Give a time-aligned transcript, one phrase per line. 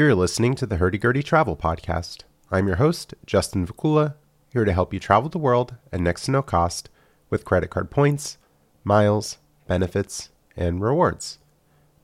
[0.00, 2.22] You're listening to the Hurdy Gurdy Travel Podcast.
[2.50, 4.14] I'm your host, Justin Vacula,
[4.50, 6.88] here to help you travel the world at next to no cost
[7.28, 8.38] with credit card points,
[8.82, 11.36] miles, benefits, and rewards.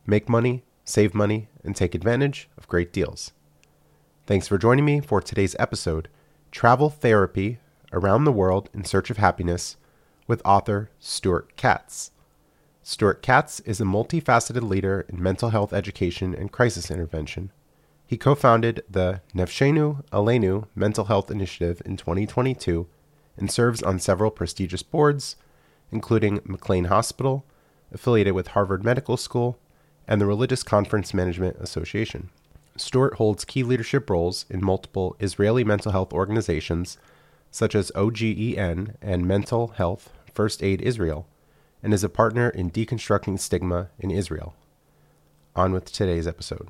[0.07, 3.33] Make money, save money, and take advantage of great deals.
[4.27, 6.09] Thanks for joining me for today's episode
[6.51, 7.61] Travel Therapy
[7.95, 9.79] Around the World in Search of Happiness
[10.27, 12.11] with author Stuart Katz.
[12.83, 17.53] Stuart Katz is a multifaceted leader in mental health education and crisis intervention.
[18.07, 22.87] He co founded the Nafshenu Alenu Mental Health Initiative in 2022
[23.37, 25.37] and serves on several prestigious boards,
[25.91, 27.45] including McLean Hospital,
[27.93, 29.59] affiliated with Harvard Medical School,
[30.07, 32.31] and the Religious Conference Management Association.
[32.77, 36.99] Stuart holds key leadership roles in multiple Israeli mental health organizations,
[37.51, 41.27] such as OGEN and Mental Health First Aid Israel
[41.83, 44.55] and is a partner in deconstructing stigma in Israel.
[45.55, 46.69] On with today's episode.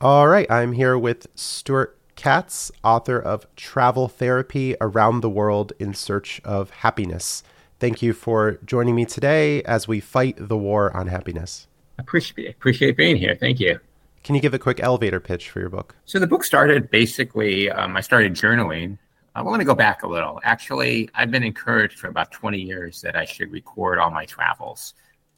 [0.00, 5.94] All right, I'm here with Stuart Katz, author of Travel Therapy Around the World in
[5.94, 7.42] Search of Happiness.
[7.78, 11.66] Thank you for joining me today as we fight the war on happiness.
[11.98, 13.34] Appreciate appreciate being here.
[13.34, 13.80] Thank you.
[14.22, 15.94] Can you give a quick elevator pitch for your book?
[16.04, 17.70] So the book started basically.
[17.70, 18.98] Um, I started journaling
[19.36, 20.40] I want to go back a little.
[20.44, 24.94] Actually, I've been encouraged for about 20 years that I should record all my travels.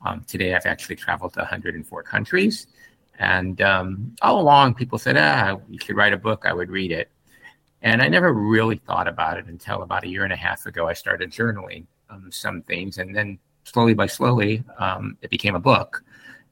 [0.06, 2.68] Um, today, I've actually traveled to 104 countries.
[3.18, 6.44] And um, all along, people said, ah, you should write a book.
[6.46, 7.10] I would read it.
[7.82, 10.88] And I never really thought about it until about a year and a half ago.
[10.88, 12.98] I started journaling um, some things.
[12.98, 16.02] And then slowly by slowly, um, it became a book.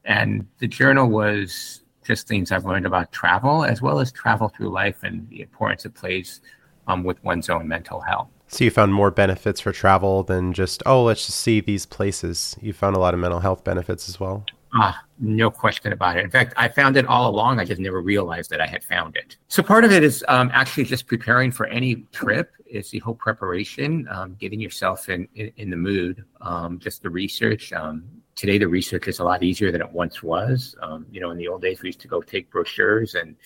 [0.05, 4.69] And the journal was just things I've learned about travel as well as travel through
[4.69, 6.39] life and the importance it plays
[6.87, 8.29] um, with one's own mental health.
[8.47, 12.55] So you found more benefits for travel than just, oh, let's just see these places.
[12.61, 14.45] You found a lot of mental health benefits as well.
[14.73, 16.23] Ah, no question about it.
[16.23, 17.59] In fact, I found it all along.
[17.59, 19.37] I just never realized that I had found it.
[19.47, 22.51] So part of it is um, actually just preparing for any trip.
[22.65, 27.09] Is the whole preparation, um, getting yourself in in, in the mood, um, just the
[27.09, 27.71] research.
[27.71, 28.03] Um,
[28.35, 30.75] today, the research is a lot easier than it once was.
[30.81, 33.37] Um, you know, in the old days, we used to go take brochures and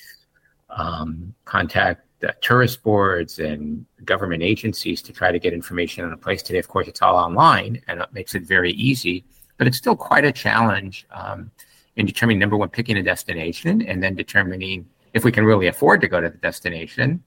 [0.71, 6.17] um, contact the tourist boards and government agencies to try to get information on a
[6.17, 6.59] place today.
[6.59, 9.25] Of course, it's all online and it makes it very easy,
[9.61, 11.51] but it's still quite a challenge um,
[11.95, 16.01] in determining number one, picking a destination and then determining if we can really afford
[16.01, 17.23] to go to the destination.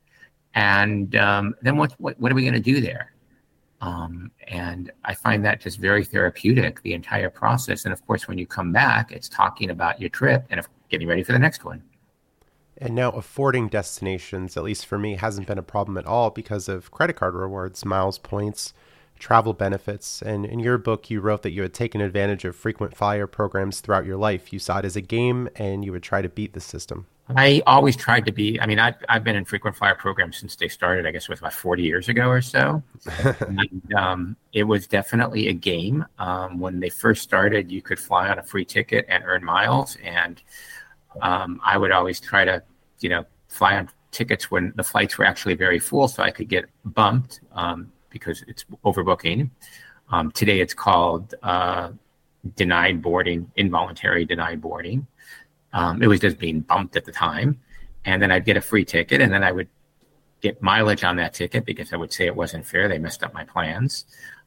[0.57, 3.13] And um, then what, what, what, are we going to do there?
[3.81, 7.85] Um, and I find that just very therapeutic, the entire process.
[7.85, 11.23] And of course, when you come back, it's talking about your trip and getting ready
[11.23, 11.85] for the next one.
[12.79, 16.69] And now affording destinations, at least for me, hasn't been a problem at all because
[16.69, 18.75] of credit card rewards, miles, points,
[19.19, 20.23] travel benefits.
[20.23, 23.81] And in your book, you wrote that you had taken advantage of frequent flyer programs
[23.81, 24.53] throughout your life.
[24.53, 27.07] You saw it as a game and you would try to beat the system.
[27.37, 28.61] I always tried to be.
[28.61, 31.31] I mean, I've, I've been in frequent flyer programs since they started, I guess it
[31.31, 32.83] was about 40 years ago or so.
[33.41, 36.05] and, um, it was definitely a game.
[36.19, 39.97] Um, when they first started, you could fly on a free ticket and earn miles.
[40.05, 40.43] And
[41.23, 42.63] um, I would always try to,
[43.01, 46.49] you know, fly on tickets when the flights were actually very full, so I could
[46.49, 49.51] get bumped um, because it's overbooking.
[50.11, 51.91] Um, today, it's called uh,
[52.57, 55.07] denied boarding, involuntary denied boarding.
[55.75, 57.61] Um, it was just being bumped at the time,
[58.07, 59.69] and then I'd get a free ticket, and then I would
[60.41, 62.89] get mileage on that ticket because I would say it wasn't fair.
[62.89, 64.07] They messed up my plans,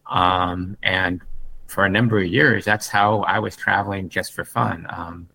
[0.10, 1.22] um, and
[1.68, 4.88] for a number of years, that's how I was traveling just for fun.
[4.90, 5.28] Um,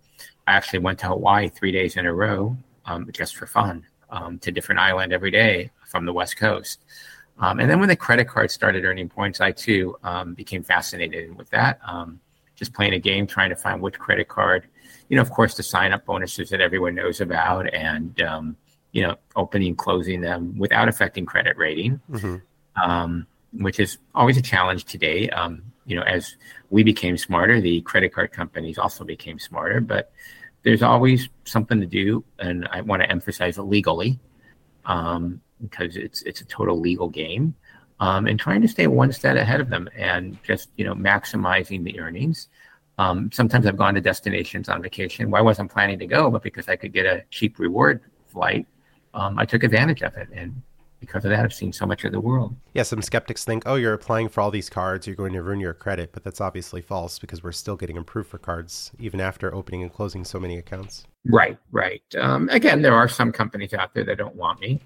[0.47, 2.57] I actually went to Hawaii three days in a row
[2.87, 6.81] um, just for fun um, to different island every day from the West Coast.
[7.43, 11.37] Um, and then when the credit card started earning points, I too um, became fascinated
[11.37, 11.81] with that.
[11.87, 12.21] Um,
[12.55, 14.67] just playing a game, trying to find which credit card,
[15.09, 18.57] you know, of course, the sign up bonuses that everyone knows about and, um,
[18.93, 23.21] you know, opening and closing them without affecting credit rating, mm-hmm.
[23.63, 25.29] which is always a challenge today
[25.87, 26.37] you know, as
[26.71, 29.81] we became smarter, the credit card companies also became smarter.
[29.81, 30.13] But
[30.63, 34.19] there's always something to do, and I want to emphasize legally,
[34.85, 37.55] um, because it's it's a total legal game,
[38.01, 41.85] um, and trying to stay one step ahead of them and just you know maximizing
[41.85, 42.49] the earnings.
[42.99, 46.43] Um, sometimes I've gone to destinations on vacation where I wasn't planning to go, but
[46.43, 48.67] because I could get a cheap reward flight,
[49.15, 50.63] um, I took advantage of it and
[51.03, 52.55] because of that, I've seen so much of the world.
[52.75, 55.59] Yeah, some skeptics think, oh, you're applying for all these cards, you're going to ruin
[55.59, 59.53] your credit, but that's obviously false because we're still getting approved for cards even after
[59.53, 61.05] opening and closing so many accounts.
[61.25, 62.05] Right, right.
[62.17, 64.81] Um, again, there are some companies out there that don't want me,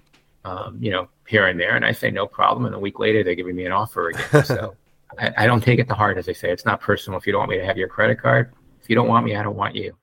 [0.45, 3.23] um, you know, here and there, and I say no problem, and a week later
[3.23, 4.25] they're giving me an offer again.
[4.45, 4.75] So
[5.17, 6.51] I, I don't take it to heart, as I say.
[6.51, 7.19] It's not personal.
[7.19, 9.35] If you don't want me to have your credit card, if you don't want me,
[9.35, 9.95] I don't want you.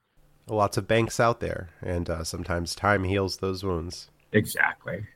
[0.47, 4.09] Lots of banks out there, and uh, sometimes time heals those wounds.
[4.33, 5.07] Exactly.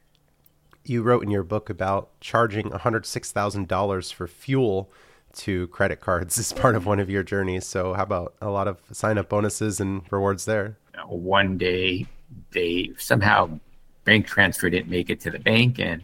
[0.85, 4.91] You wrote in your book about charging $106,000 for fuel
[5.35, 7.67] to credit cards as part of one of your journeys.
[7.67, 10.79] So, how about a lot of sign up bonuses and rewards there?
[11.07, 12.07] One day,
[12.53, 13.59] they somehow
[14.09, 16.03] bank transfer didn't make it to the bank, and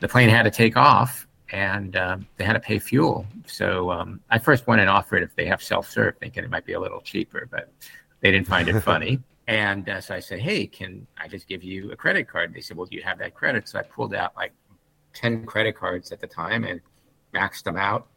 [0.00, 3.26] the plane had to take off and uh, they had to pay fuel.
[3.46, 6.66] So um, I first went and offered if they have self serve, thinking it might
[6.66, 7.72] be a little cheaper, but
[8.20, 9.20] they didn't find it funny.
[9.46, 12.52] and uh, so I said, Hey, can I just give you a credit card?
[12.52, 13.68] They said, Well, do you have that credit?
[13.68, 14.52] So I pulled out like
[15.14, 16.80] 10 credit cards at the time and
[17.34, 18.08] maxed them out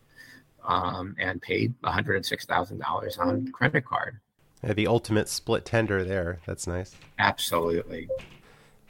[0.65, 4.19] um, and paid $106,000 on credit card.
[4.63, 6.39] Yeah, the ultimate split tender there.
[6.45, 6.95] That's nice.
[7.18, 8.09] Absolutely.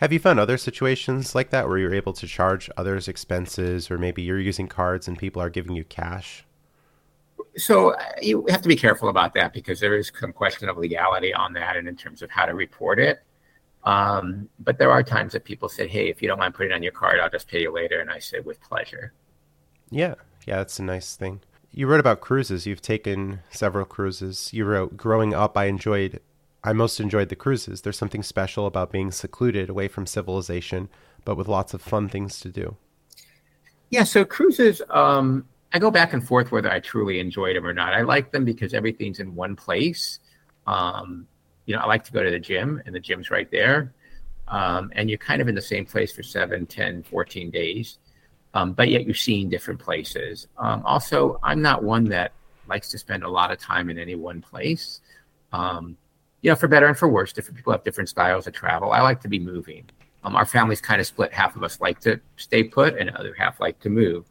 [0.02, 4.00] Have you found other situations like that where you're able to charge others expenses, or
[4.00, 6.44] maybe you're using cards and people are giving you cash?
[7.56, 10.78] So uh, you have to be careful about that because there is some question of
[10.78, 13.22] legality on that and in terms of how to report it.
[13.84, 16.76] Um, but there are times that people say, "Hey, if you don't mind putting it
[16.76, 19.14] on your card, I'll just pay you later," and I say, "With pleasure."
[19.92, 20.16] Yeah,
[20.48, 21.42] yeah, that's a nice thing.
[21.72, 22.66] You wrote about cruises.
[22.66, 24.52] You've taken several cruises.
[24.52, 26.22] You wrote, "Growing up, I enjoyed
[26.64, 27.82] I most enjoyed the cruises.
[27.82, 30.90] There's something special about being secluded away from civilization,
[31.26, 32.78] but with lots of fun things to do.
[33.90, 37.74] Yeah, so cruises, um, I go back and forth whether I truly enjoyed them or
[37.74, 37.94] not.
[37.94, 40.20] I like them because everything's in one place.
[40.68, 41.28] Um,
[41.66, 43.94] you know, I like to go to the gym, and the gym's right there.
[44.48, 48.00] Um, and you're kind of in the same place for 7, 10, 14 days,
[48.54, 50.48] um, but yet you're seeing different places.
[50.58, 52.34] Um, also, I'm not one that
[52.68, 55.00] likes to spend a lot of time in any one place.
[55.54, 55.98] Um,
[56.42, 58.92] you know, for better and for worse, different people have different styles of travel.
[58.92, 59.90] I like to be moving.
[60.24, 61.34] Um, our family's kind of split.
[61.34, 64.26] Half of us like to stay put, and the other half like to move.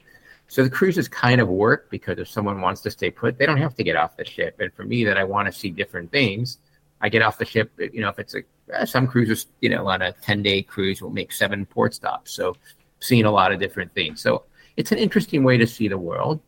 [0.48, 3.58] So the cruises kind of work because if someone wants to stay put, they don't
[3.58, 4.58] have to get off the ship.
[4.58, 6.58] And for me, that I want to see different things,
[7.00, 7.70] I get off the ship.
[7.78, 8.42] You know, if it's a
[8.74, 12.32] uh, some cruises, you know, on a ten day cruise will make seven port stops.
[12.32, 12.56] So
[13.00, 14.20] seeing a lot of different things.
[14.20, 14.44] So
[14.76, 16.40] it's an interesting way to see the world.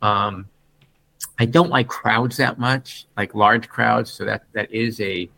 [0.00, 0.48] Um,
[1.38, 4.12] I don't like crowds that much, like large crowds.
[4.12, 5.28] So that that is a,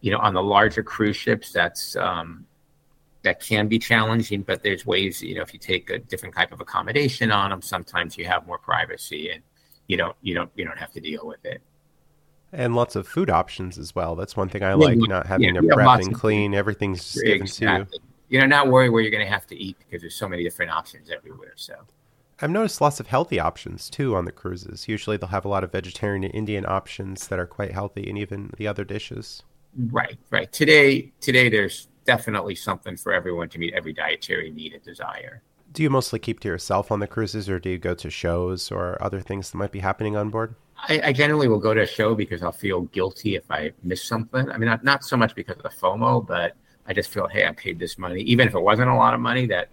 [0.00, 2.46] you know, on the larger cruise ships, that's um,
[3.22, 4.42] that can be challenging.
[4.42, 7.62] But there's ways, you know, if you take a different type of accommodation on them,
[7.62, 9.42] sometimes you have more privacy and
[9.86, 11.60] you don't you don't you don't have to deal with it.
[12.52, 14.16] And lots of food options as well.
[14.16, 16.52] That's one thing I like, yeah, not having yeah, to prep and clean.
[16.52, 17.98] Everything's given exactly.
[17.98, 18.08] to you.
[18.28, 20.42] You know, not worry where you're going to have to eat because there's so many
[20.42, 21.52] different options everywhere.
[21.54, 21.74] So
[22.42, 24.88] I've noticed lots of healthy options too on the cruises.
[24.88, 28.16] Usually they'll have a lot of vegetarian and Indian options that are quite healthy and
[28.16, 29.42] even the other dishes.
[29.90, 30.50] Right, right.
[30.50, 35.42] Today today there's definitely something for everyone to meet every dietary need and desire.
[35.72, 38.72] Do you mostly keep to yourself on the cruises or do you go to shows
[38.72, 40.54] or other things that might be happening on board?
[40.88, 44.02] I, I generally will go to a show because I'll feel guilty if I miss
[44.02, 44.50] something.
[44.50, 46.56] I mean, not, not so much because of the FOMO, but
[46.86, 49.20] I just feel, hey, I paid this money, even if it wasn't a lot of
[49.20, 49.68] money that,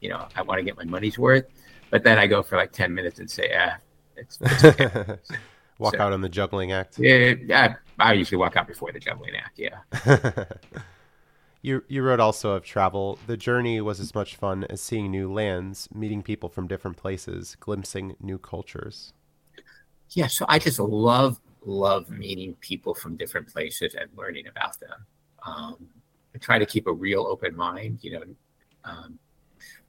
[0.00, 1.44] you know, I want to get my money's worth.
[1.92, 3.76] But then I go for like 10 minutes and say, ah,
[4.16, 5.18] it's, it's okay.
[5.78, 6.98] walk so, out on the juggling act.
[6.98, 9.58] Yeah, yeah, I usually walk out before the juggling act.
[9.58, 10.44] Yeah.
[11.62, 13.18] you you wrote also of travel.
[13.26, 17.58] The journey was as much fun as seeing new lands, meeting people from different places,
[17.60, 19.12] glimpsing new cultures.
[20.08, 25.04] Yeah, so I just love love meeting people from different places and learning about them.
[25.44, 25.88] Um,
[26.34, 28.22] I try to keep a real open mind, you know,
[28.86, 29.18] um,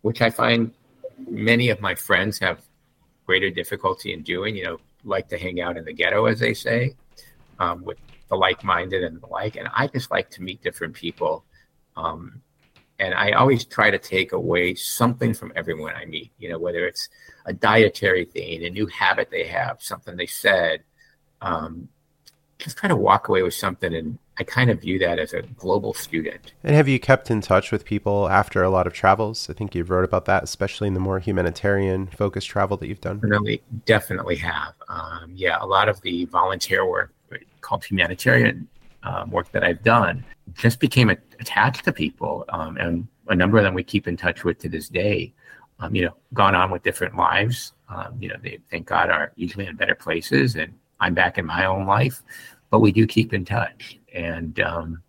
[0.01, 0.73] which I find
[1.17, 2.61] many of my friends have
[3.25, 6.53] greater difficulty in doing, you know, like to hang out in the ghetto, as they
[6.53, 6.95] say,
[7.59, 7.97] um, with
[8.29, 9.55] the like minded and the like.
[9.55, 11.45] And I just like to meet different people.
[11.95, 12.41] Um,
[12.99, 16.85] and I always try to take away something from everyone I meet, you know, whether
[16.87, 17.09] it's
[17.45, 20.83] a dietary thing, a new habit they have, something they said.
[21.41, 21.89] Um,
[22.63, 25.43] just try to walk away with something and I kind of view that as a
[25.43, 26.53] global student.
[26.63, 29.47] And have you kept in touch with people after a lot of travels?
[29.49, 33.01] I think you've wrote about that, especially in the more humanitarian focused travel that you've
[33.01, 33.17] done.
[33.17, 34.73] Definitely, definitely have.
[34.89, 37.13] Um, yeah, a lot of the volunteer work
[37.61, 38.67] called humanitarian
[39.03, 40.23] um, work that I've done
[40.55, 44.43] just became attached to people, um, and a number of them we keep in touch
[44.43, 45.33] with to this day.
[45.79, 47.73] Um, you know, gone on with different lives.
[47.89, 51.45] Um, you know, they thank God are usually in better places, and I'm back in
[51.45, 52.21] my own life,
[52.73, 55.03] but we do keep in touch and um,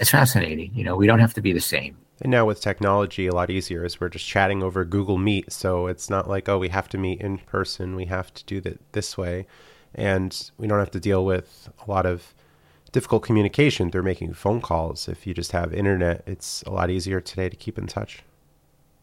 [0.00, 0.74] it's fascinating.
[0.74, 1.96] You know, we don't have to be the same.
[2.20, 5.52] And now with technology, a lot easier as we're just chatting over Google Meet.
[5.52, 7.94] So it's not like, oh, we have to meet in person.
[7.94, 9.46] We have to do that this way.
[9.94, 12.34] And we don't have to deal with a lot of
[12.90, 15.06] difficult communication through making phone calls.
[15.06, 18.24] If you just have internet, it's a lot easier today to keep in touch.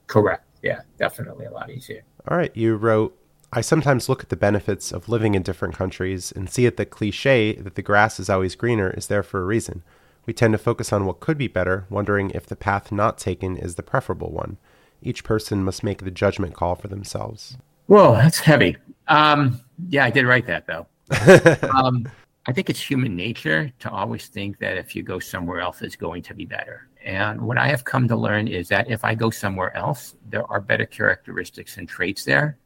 [0.08, 0.44] Correct.
[0.62, 2.04] Yeah, definitely a lot easier.
[2.28, 2.52] All right.
[2.58, 3.18] You wrote,
[3.58, 6.86] I sometimes look at the benefits of living in different countries and see that the
[6.86, 9.82] cliche that the grass is always greener is there for a reason.
[10.26, 13.56] We tend to focus on what could be better, wondering if the path not taken
[13.56, 14.58] is the preferable one.
[15.02, 17.58] Each person must make the judgment call for themselves.
[17.86, 18.76] Whoa, that's heavy.
[19.08, 20.86] Um, yeah, I did write that though.
[21.74, 22.10] um,
[22.48, 25.96] I think it's human nature to always think that if you go somewhere else, it's
[25.96, 26.90] going to be better.
[27.06, 30.44] And what I have come to learn is that if I go somewhere else, there
[30.52, 32.58] are better characteristics and traits there.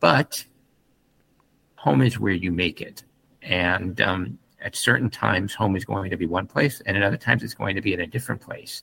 [0.00, 0.44] But
[1.76, 3.04] home is where you make it.
[3.42, 7.16] And um, at certain times, home is going to be one place, and at other
[7.16, 8.82] times, it's going to be in a different place.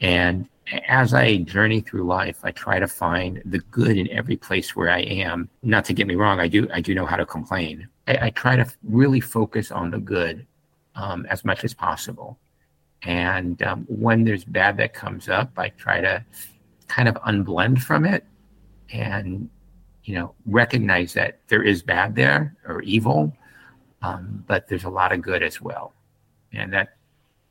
[0.00, 0.48] And
[0.88, 4.90] as I journey through life, I try to find the good in every place where
[4.90, 5.48] I am.
[5.62, 7.88] Not to get me wrong, I do I do know how to complain.
[8.06, 10.46] I, I try to really focus on the good
[10.94, 12.38] um, as much as possible.
[13.02, 16.24] And um, when there's bad that comes up, I try to
[16.88, 18.24] kind of unblend from it
[18.92, 19.48] and
[20.06, 23.32] you know recognize that there is bad there or evil
[24.02, 25.92] um, but there's a lot of good as well.
[26.52, 26.96] And that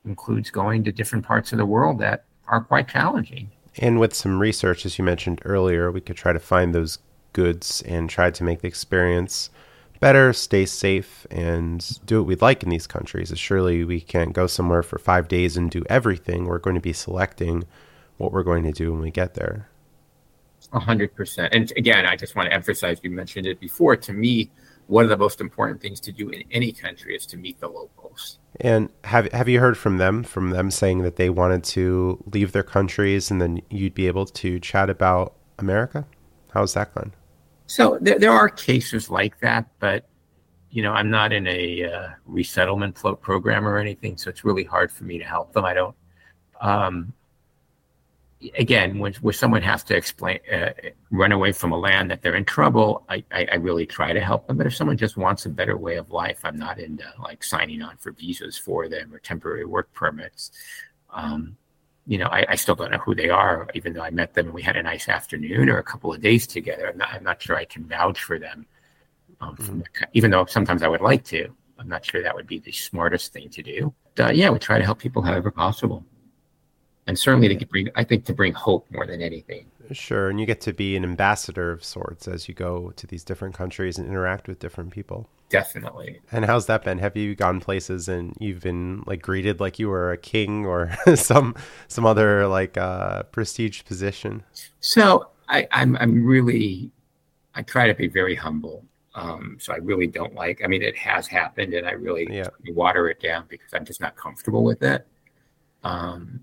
[0.05, 3.51] includes going to different parts of the world that are quite challenging.
[3.77, 6.99] And with some research, as you mentioned earlier, we could try to find those
[7.33, 9.49] goods and try to make the experience
[9.99, 13.31] better, stay safe, and do what we'd like in these countries.
[13.31, 16.45] As Surely we can't go somewhere for five days and do everything.
[16.45, 17.65] We're going to be selecting
[18.17, 19.67] what we're going to do when we get there.
[20.75, 21.53] A hundred percent.
[21.53, 24.51] And again, I just want to emphasize, you mentioned it before, to me,
[24.87, 27.67] one of the most important things to do in any country is to meet the
[27.67, 28.39] locals.
[28.59, 32.51] And have have you heard from them from them saying that they wanted to leave
[32.51, 36.05] their countries and then you'd be able to chat about America?
[36.51, 37.13] How's that gone?
[37.67, 40.07] So there, there are cases like that, but
[40.71, 44.65] you know I'm not in a uh, resettlement float program or anything, so it's really
[44.65, 45.63] hard for me to help them.
[45.63, 45.95] I don't.
[46.59, 47.13] Um,
[48.57, 50.71] again, when, when someone has to explain, uh,
[51.11, 54.19] run away from a land that they're in trouble, I, I, I, really try to
[54.19, 54.57] help them.
[54.57, 57.81] But if someone just wants a better way of life, I'm not into like signing
[57.81, 60.51] on for visas for them or temporary work permits.
[61.11, 61.57] Um,
[62.07, 64.47] you know, I, I, still don't know who they are, even though I met them
[64.47, 66.89] and we had a nice afternoon or a couple of days together.
[66.89, 68.67] I'm not, I'm not sure I can vouch for them,
[69.41, 69.79] um, mm-hmm.
[69.79, 71.47] the, even though sometimes I would like to.
[71.79, 73.93] I'm not sure that would be the smartest thing to do.
[74.15, 76.05] But, uh, yeah, we try to help people however possible
[77.07, 80.45] and certainly to bring i think to bring hope more than anything sure and you
[80.45, 84.07] get to be an ambassador of sorts as you go to these different countries and
[84.07, 88.61] interact with different people definitely and how's that been have you gone places and you've
[88.61, 91.55] been like greeted like you were a king or some
[91.87, 94.43] some other like uh prestige position
[94.79, 96.89] so i i'm i'm really
[97.53, 98.83] i try to be very humble
[99.15, 100.61] um, so I really don't like.
[100.61, 102.49] I mean, it has happened, and I really yeah.
[102.67, 105.07] water it down because I'm just not comfortable with it.
[105.85, 106.41] Um,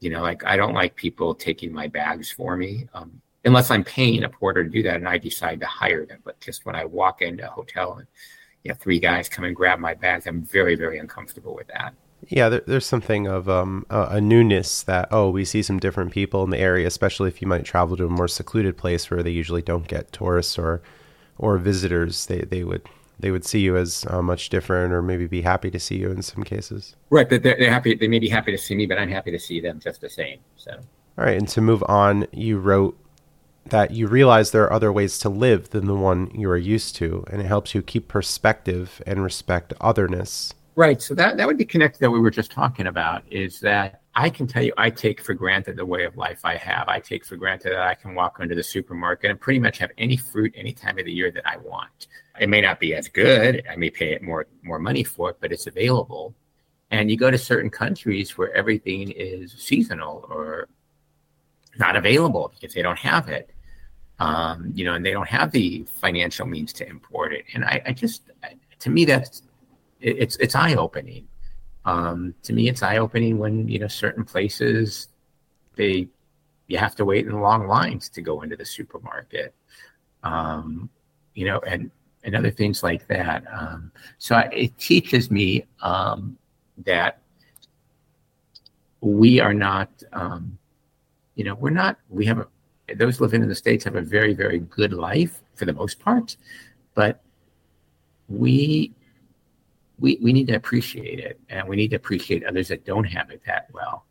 [0.00, 3.84] you know, like I don't like people taking my bags for me um, unless I'm
[3.84, 6.20] paying a porter to do that and I decide to hire them.
[6.24, 8.06] But just when I walk into a hotel and
[8.64, 11.94] you know, three guys come and grab my bags, I'm very, very uncomfortable with that.
[12.28, 16.12] Yeah, there, there's something of um, a, a, newness that, oh, we see some different
[16.12, 19.22] people in the area, especially if you might travel to a more secluded place where
[19.22, 20.82] they usually don't get tourists or
[21.38, 22.26] or visitors.
[22.26, 22.82] They, they would
[23.20, 26.10] they would see you as uh, much different or maybe be happy to see you
[26.10, 26.96] in some cases.
[27.10, 27.94] Right, but they're, they're happy.
[27.94, 30.10] They may be happy to see me, but I'm happy to see them just the
[30.10, 30.38] same.
[30.56, 30.72] So.
[31.18, 32.96] All right, and to move on, you wrote
[33.66, 36.96] that you realize there are other ways to live than the one you are used
[36.96, 40.54] to, and it helps you keep perspective and respect otherness.
[40.76, 41.02] Right.
[41.02, 44.30] So that that would be connected that we were just talking about is that I
[44.30, 46.88] can tell you I take for granted the way of life I have.
[46.88, 49.90] I take for granted that I can walk into the supermarket and pretty much have
[49.98, 52.08] any fruit any time of the year that I want.
[52.40, 53.62] It may not be as good.
[53.70, 56.34] I may pay it more more money for it, but it's available.
[56.90, 60.68] And you go to certain countries where everything is seasonal or
[61.78, 63.50] not available because they don't have it.
[64.18, 67.44] Um, you know, and they don't have the financial means to import it.
[67.54, 68.22] And I, I just,
[68.80, 69.42] to me, that's
[70.00, 71.28] it's it's eye opening.
[71.84, 75.08] Um, to me, it's eye opening when you know certain places
[75.76, 76.08] they
[76.68, 79.54] you have to wait in long lines to go into the supermarket.
[80.22, 80.88] Um,
[81.34, 81.90] you know, and
[82.24, 83.44] and other things like that.
[83.52, 86.36] Um, so it teaches me um,
[86.84, 87.20] that
[89.00, 90.58] we are not, um,
[91.34, 92.46] you know, we're not, we have a,
[92.96, 96.36] those living in the States have a very, very good life for the most part,
[96.94, 97.22] but
[98.28, 98.92] we,
[99.98, 103.30] we, we need to appreciate it and we need to appreciate others that don't have
[103.30, 104.04] it that well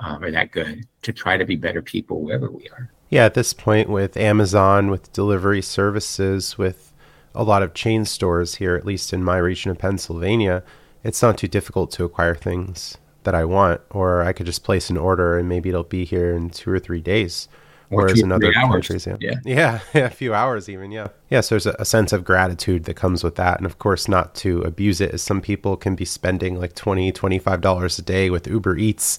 [0.00, 2.90] um, or that good to try to be better people wherever we are.
[3.10, 6.92] Yeah, at this point, with Amazon, with delivery services, with
[7.34, 10.62] a lot of chain stores here, at least in my region of Pennsylvania,
[11.04, 14.90] it's not too difficult to acquire things that I want, or I could just place
[14.90, 17.48] an order and maybe it'll be here in two or three days.
[17.90, 19.16] Whereas in other countries, yeah.
[19.18, 19.34] Yeah.
[19.44, 21.08] yeah, a few hours even, yeah.
[21.30, 23.56] Yeah, so there's a, a sense of gratitude that comes with that.
[23.56, 27.12] And of course, not to abuse it, as some people can be spending like 20
[27.12, 29.18] $25 a day with Uber Eats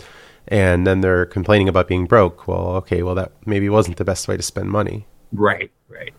[0.50, 2.48] and then they're complaining about being broke.
[2.48, 5.06] Well, okay, well, that maybe wasn't the best way to spend money.
[5.32, 6.13] Right, right.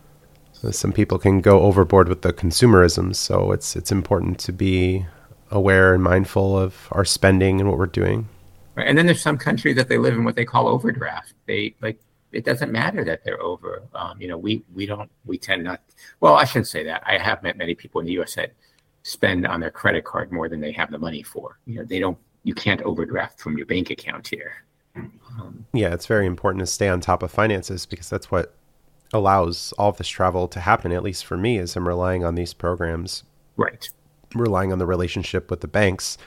[0.69, 5.05] Some people can go overboard with the consumerism, so it's it's important to be
[5.49, 8.29] aware and mindful of our spending and what we're doing.
[8.75, 8.87] Right.
[8.87, 11.33] And then there's some countries that they live in what they call overdraft.
[11.45, 11.99] They like
[12.31, 13.83] it doesn't matter that they're over.
[13.93, 15.81] Um, you know, we we don't we tend not.
[16.19, 17.03] Well, I shouldn't say that.
[17.05, 18.35] I have met many people in the U.S.
[18.35, 18.53] that
[19.03, 21.59] spend on their credit card more than they have the money for.
[21.65, 22.17] You know, they don't.
[22.43, 24.63] You can't overdraft from your bank account here.
[24.95, 28.55] Um, yeah, it's very important to stay on top of finances because that's what
[29.13, 30.91] allows all of this travel to happen.
[30.91, 33.23] At least for me, as I'm relying on these programs.
[33.57, 33.87] Right.
[34.33, 36.17] Relying on the relationship with the banks.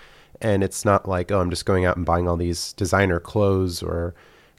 [0.41, 3.83] And it's not like, oh, I'm just going out and buying all these designer clothes
[3.83, 4.15] or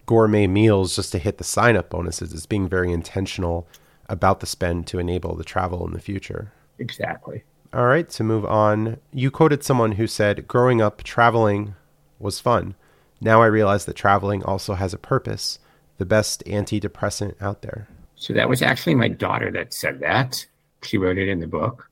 [0.05, 2.33] gourmet meals just to hit the sign up bonuses.
[2.33, 3.67] It's being very intentional
[4.07, 6.51] about the spend to enable the travel in the future.
[6.79, 7.43] Exactly.
[7.73, 11.75] All right, to move on, you quoted someone who said, Growing up, traveling
[12.19, 12.75] was fun.
[13.19, 15.59] Now I realize that traveling also has a purpose,
[15.97, 17.87] the best antidepressant out there.
[18.15, 20.45] So that was actually my daughter that said that.
[20.83, 21.89] She wrote it in the book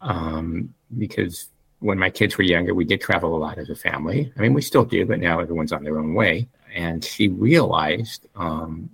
[0.00, 1.48] um, because
[1.80, 4.32] when my kids were younger, we did travel a lot as a family.
[4.36, 6.48] I mean, we still do, but now everyone's on their own way.
[6.74, 8.90] And she realized, um,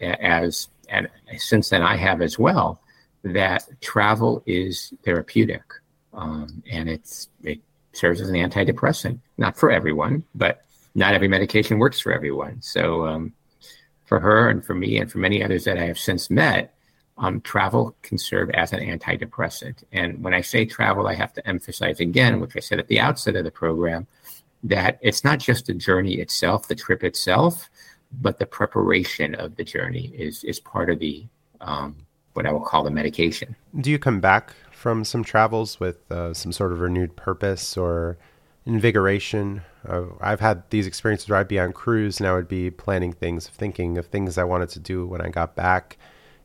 [0.00, 2.80] as and since then I have as well,
[3.24, 5.62] that travel is therapeutic,
[6.12, 7.60] um, and it's it
[7.92, 9.18] serves as an antidepressant.
[9.38, 12.60] Not for everyone, but not every medication works for everyone.
[12.60, 13.32] So um,
[14.04, 16.74] for her and for me and for many others that I have since met,
[17.18, 19.84] um, travel can serve as an antidepressant.
[19.92, 23.00] And when I say travel, I have to emphasize again, which I said at the
[23.00, 24.06] outset of the program,
[24.64, 27.68] that it's not just the journey itself, the trip itself,
[28.20, 31.24] but the preparation of the journey is is part of the
[31.60, 31.96] um,
[32.34, 33.56] what I will call the medication.
[33.80, 38.18] Do you come back from some travels with uh, some sort of renewed purpose or
[38.66, 39.62] invigoration?
[39.86, 43.12] Uh, I've had these experiences where I'd be on cruise and I would be planning
[43.12, 45.98] things, thinking of things I wanted to do when I got back,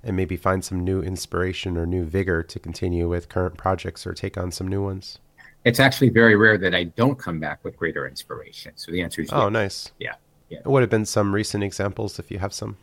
[0.04, 4.14] and maybe find some new inspiration or new vigor to continue with current projects or
[4.14, 5.20] take on some new ones.
[5.66, 8.74] It's actually very rare that I don't come back with greater inspiration.
[8.76, 9.92] So the answer is oh, nice.
[10.00, 10.16] Yeah.
[10.50, 10.60] Yeah.
[10.64, 12.78] What have been some recent examples if you have some?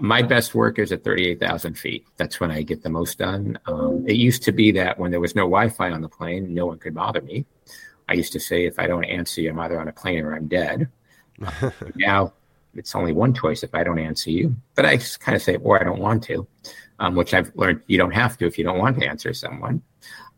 [0.00, 2.06] My best work is at 38,000 feet.
[2.16, 3.58] That's when I get the most done.
[3.66, 6.54] Um, it used to be that when there was no Wi Fi on the plane,
[6.54, 7.44] no one could bother me.
[8.08, 10.34] I used to say, if I don't answer you, I'm either on a plane or
[10.34, 10.88] I'm dead.
[11.94, 12.32] now
[12.74, 14.56] it's only one choice if I don't answer you.
[14.74, 16.46] But I just kind of say, or I don't want to,
[16.98, 19.82] um, which I've learned you don't have to if you don't want to answer someone.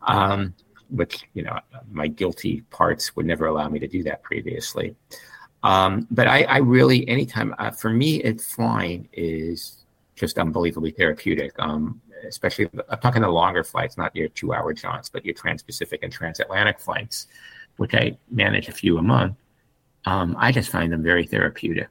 [0.03, 0.55] Um,
[0.89, 1.59] which, you know,
[1.91, 4.97] my guilty parts would never allow me to do that previously.
[5.63, 9.85] Um, but I, I, really, anytime, uh, for me, it flying is
[10.17, 11.53] just unbelievably therapeutic.
[11.59, 15.63] Um, especially, I'm talking the longer flights, not your two hour jaunts, but your trans
[15.63, 17.27] Pacific and transatlantic flights,
[17.81, 19.37] which I manage a few a month.
[20.05, 21.89] Um, I just find them very therapeutic.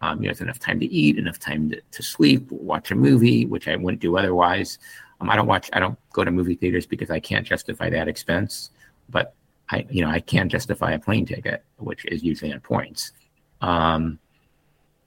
[0.00, 2.94] Um, you know, it's enough time to eat, enough time to, to, sleep, watch a
[2.94, 4.78] movie, which I wouldn't do otherwise.
[5.20, 8.08] Um, I don't watch, I don't go to movie theaters because I can't justify that
[8.08, 8.70] expense.
[9.10, 9.34] But
[9.68, 13.12] I, you know, I can justify a plane ticket, which is usually on points.
[13.60, 14.18] Um,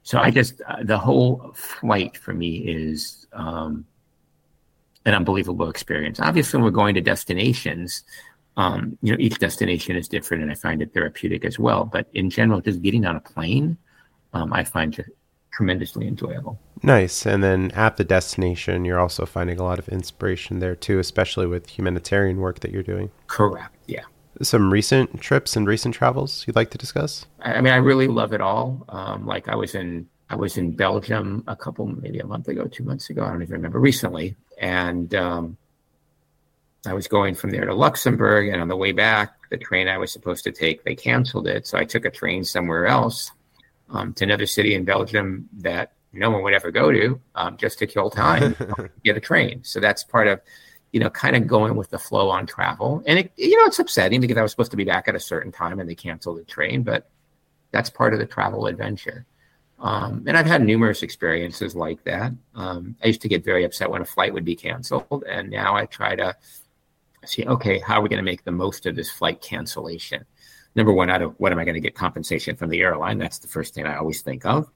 [0.04, 3.84] so I just uh, the whole flight for me is um,
[5.06, 6.20] an unbelievable experience.
[6.20, 8.04] Obviously, when we're going to destinations,
[8.60, 11.84] um, you know, each destination is different, and I find it therapeutic as well.
[11.84, 13.78] But in general, just getting on a plane,
[14.32, 15.06] um, I find it
[15.52, 16.60] tremendously enjoyable.
[16.82, 17.26] Nice.
[17.26, 21.46] And then at the destination, you're also finding a lot of inspiration there too, especially
[21.46, 23.10] with humanitarian work that you're doing.
[23.26, 23.74] Correct.
[23.86, 24.04] Yeah
[24.42, 27.26] some recent trips and recent travels you'd like to discuss?
[27.42, 28.84] I mean, I really love it all.
[28.88, 32.66] Um, like I was in I was in Belgium a couple, maybe a month ago,
[32.66, 33.24] two months ago.
[33.24, 35.56] I don't even remember recently, and um,
[36.86, 38.48] I was going from there to Luxembourg.
[38.48, 41.66] And on the way back, the train I was supposed to take, they canceled it,
[41.66, 43.32] so I took a train somewhere else
[43.90, 47.78] um, to another city in Belgium that no one would ever go to, um, just
[47.80, 48.56] to kill time,
[49.04, 49.62] get a train.
[49.64, 50.40] So that's part of
[50.92, 53.02] you know, kind of going with the flow on travel.
[53.06, 55.20] And it, you know, it's upsetting because I was supposed to be back at a
[55.20, 57.08] certain time and they canceled the train, but
[57.70, 59.24] that's part of the travel adventure.
[59.78, 62.32] Um, and I've had numerous experiences like that.
[62.54, 65.74] Um, I used to get very upset when a flight would be canceled, and now
[65.74, 66.36] I try to
[67.24, 70.24] see, okay, how are we going to make the most of this flight cancellation?
[70.74, 73.18] Number one, out of what am I going to get compensation from the airline?
[73.18, 74.70] That's the first thing I always think of.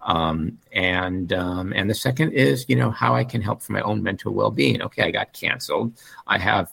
[0.00, 3.80] Um, and um, and the second is you know how I can help for my
[3.80, 4.80] own mental well being.
[4.82, 5.98] Okay, I got canceled.
[6.26, 6.72] I have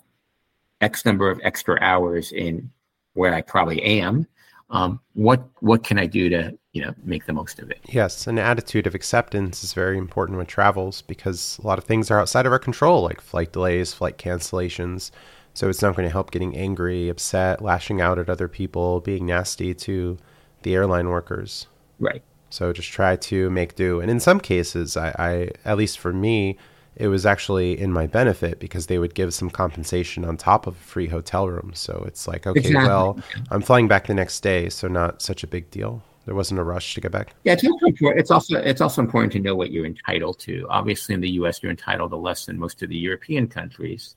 [0.82, 2.72] X number of extra hours in
[3.14, 4.28] where I probably am.
[4.70, 7.80] Um, what what can I do to you know make the most of it.
[7.88, 12.12] Yes, an attitude of acceptance is very important with travels because a lot of things
[12.12, 15.10] are outside of our control, like flight delays, flight cancellations.
[15.54, 19.26] So it's not going to help getting angry, upset, lashing out at other people, being
[19.26, 20.18] nasty to
[20.64, 21.68] the airline workers.
[21.98, 22.22] Right.
[22.50, 24.02] So just try to make do.
[24.02, 26.58] And in some cases, I, I at least for me,
[26.98, 30.76] it was actually in my benefit because they would give some compensation on top of
[30.76, 31.72] a free hotel room.
[31.74, 32.86] So it's like, okay, exactly.
[32.86, 33.18] well,
[33.50, 36.04] I'm flying back the next day, so not such a big deal.
[36.26, 37.34] There wasn't a rush to get back.
[37.44, 38.20] Yeah, it's also important.
[38.20, 40.66] It's also it's also important to know what you're entitled to.
[40.70, 44.16] Obviously, in the U.S., you're entitled to less than most of the European countries.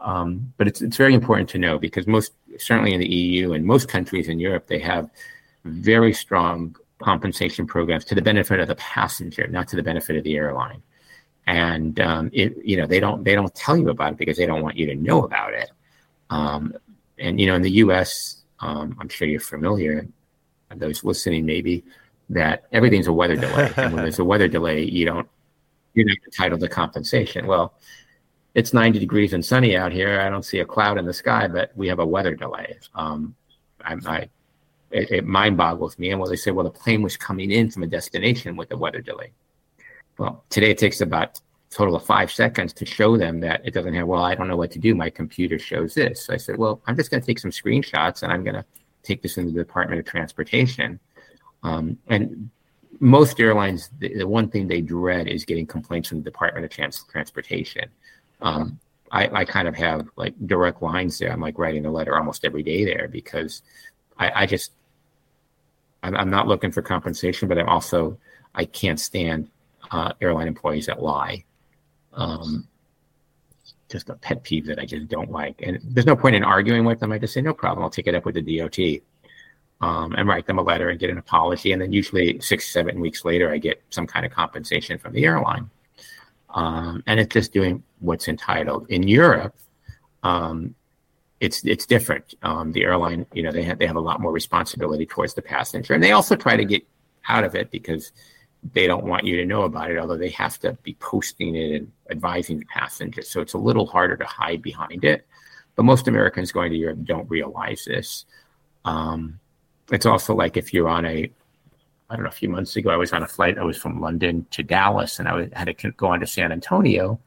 [0.00, 3.64] Um, but it's it's very important to know because most certainly in the EU and
[3.64, 5.10] most countries in Europe, they have
[5.64, 10.24] very strong compensation programs to the benefit of the passenger, not to the benefit of
[10.24, 10.82] the airline
[11.48, 14.44] and um, it you know they don't they don't tell you about it because they
[14.44, 15.70] don't want you to know about it
[16.28, 16.74] um,
[17.18, 20.06] and you know in the us um, i'm sure you're familiar
[20.76, 21.84] those listening maybe
[22.30, 23.72] that everything's a weather delay.
[23.76, 25.28] And when there's a weather delay you don't
[25.94, 27.46] you're not entitled to compensation.
[27.46, 27.74] Well
[28.54, 30.20] it's 90 degrees and sunny out here.
[30.20, 32.78] I don't see a cloud in the sky but we have a weather delay.
[32.94, 33.34] Um,
[33.84, 34.28] I, I
[34.90, 36.10] it, it mind boggles me.
[36.10, 38.76] And well they say well the plane was coming in from a destination with a
[38.76, 39.32] weather delay.
[40.18, 43.94] Well, today it takes about total of five seconds to show them that it doesn't
[43.94, 44.94] have, well, I don't know what to do.
[44.94, 46.26] My computer shows this.
[46.26, 48.64] So I said, well, I'm just going to take some screenshots and I'm going to
[49.08, 51.00] take this into the Department of Transportation.
[51.62, 52.50] Um, and
[53.00, 56.70] most airlines, the, the, one thing they dread is getting complaints from the Department of
[56.70, 57.88] Trans- Transportation.
[58.40, 58.78] Um,
[59.10, 61.32] I, I, kind of have like direct lines there.
[61.32, 63.62] I'm like writing a letter almost every day there because
[64.18, 64.72] I, I just,
[66.02, 68.18] I'm, I'm, not looking for compensation, but I'm also,
[68.54, 69.50] I can't stand
[69.90, 71.44] uh, airline employees that lie.
[72.12, 72.68] Um,
[73.88, 75.60] just a pet peeve that I just don't like.
[75.62, 77.12] And there's no point in arguing with them.
[77.12, 77.84] I just say, no problem.
[77.84, 79.02] I'll take it up with the DOT
[79.80, 81.72] um, and write them a letter and get an apology.
[81.72, 85.24] And then usually six, seven weeks later, I get some kind of compensation from the
[85.24, 85.70] airline.
[86.50, 88.88] Um, and it's just doing what's entitled.
[88.90, 89.54] In Europe,
[90.22, 90.74] um,
[91.40, 92.34] it's it's different.
[92.42, 95.42] Um, the airline, you know, they have they have a lot more responsibility towards the
[95.42, 96.84] passenger, and they also try to get
[97.28, 98.12] out of it because
[98.72, 101.72] they don't want you to know about it, although they have to be posting it
[101.72, 103.28] and advising the passengers.
[103.28, 105.26] So it's a little harder to hide behind it.
[105.76, 108.24] But most Americans going to Europe don't realize this.
[108.84, 109.38] Um,
[109.92, 111.30] it's also like if you're on a,
[112.10, 113.58] I don't know, a few months ago, I was on a flight.
[113.58, 117.20] I was from London to Dallas, and I had to go on to San Antonio,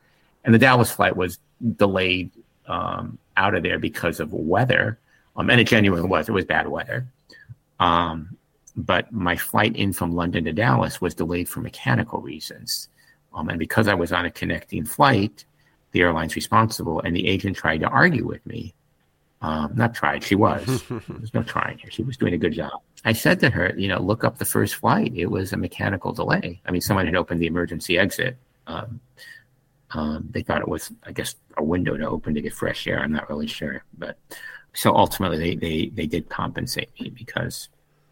[0.43, 1.39] and the Dallas flight was
[1.77, 2.31] delayed
[2.67, 4.99] um, out of there because of weather.
[5.35, 6.27] Um, and it genuinely was.
[6.27, 7.07] It was bad weather.
[7.79, 8.37] Um,
[8.75, 12.89] but my flight in from London to Dallas was delayed for mechanical reasons.
[13.33, 15.45] Um, and because I was on a connecting flight,
[15.91, 18.73] the airline's responsible, and the agent tried to argue with me.
[19.41, 20.83] Um, not tried, she was.
[20.89, 21.89] There's no trying here.
[21.89, 22.81] She was doing a good job.
[23.03, 25.13] I said to her, you know, look up the first flight.
[25.15, 26.61] It was a mechanical delay.
[26.65, 28.37] I mean, someone had opened the emergency exit.
[28.67, 28.99] Um,
[29.93, 32.99] um, they thought it was, I guess, a window to open to get fresh air.
[32.99, 34.17] I'm not really sure, but
[34.73, 37.69] so ultimately they they they did compensate me because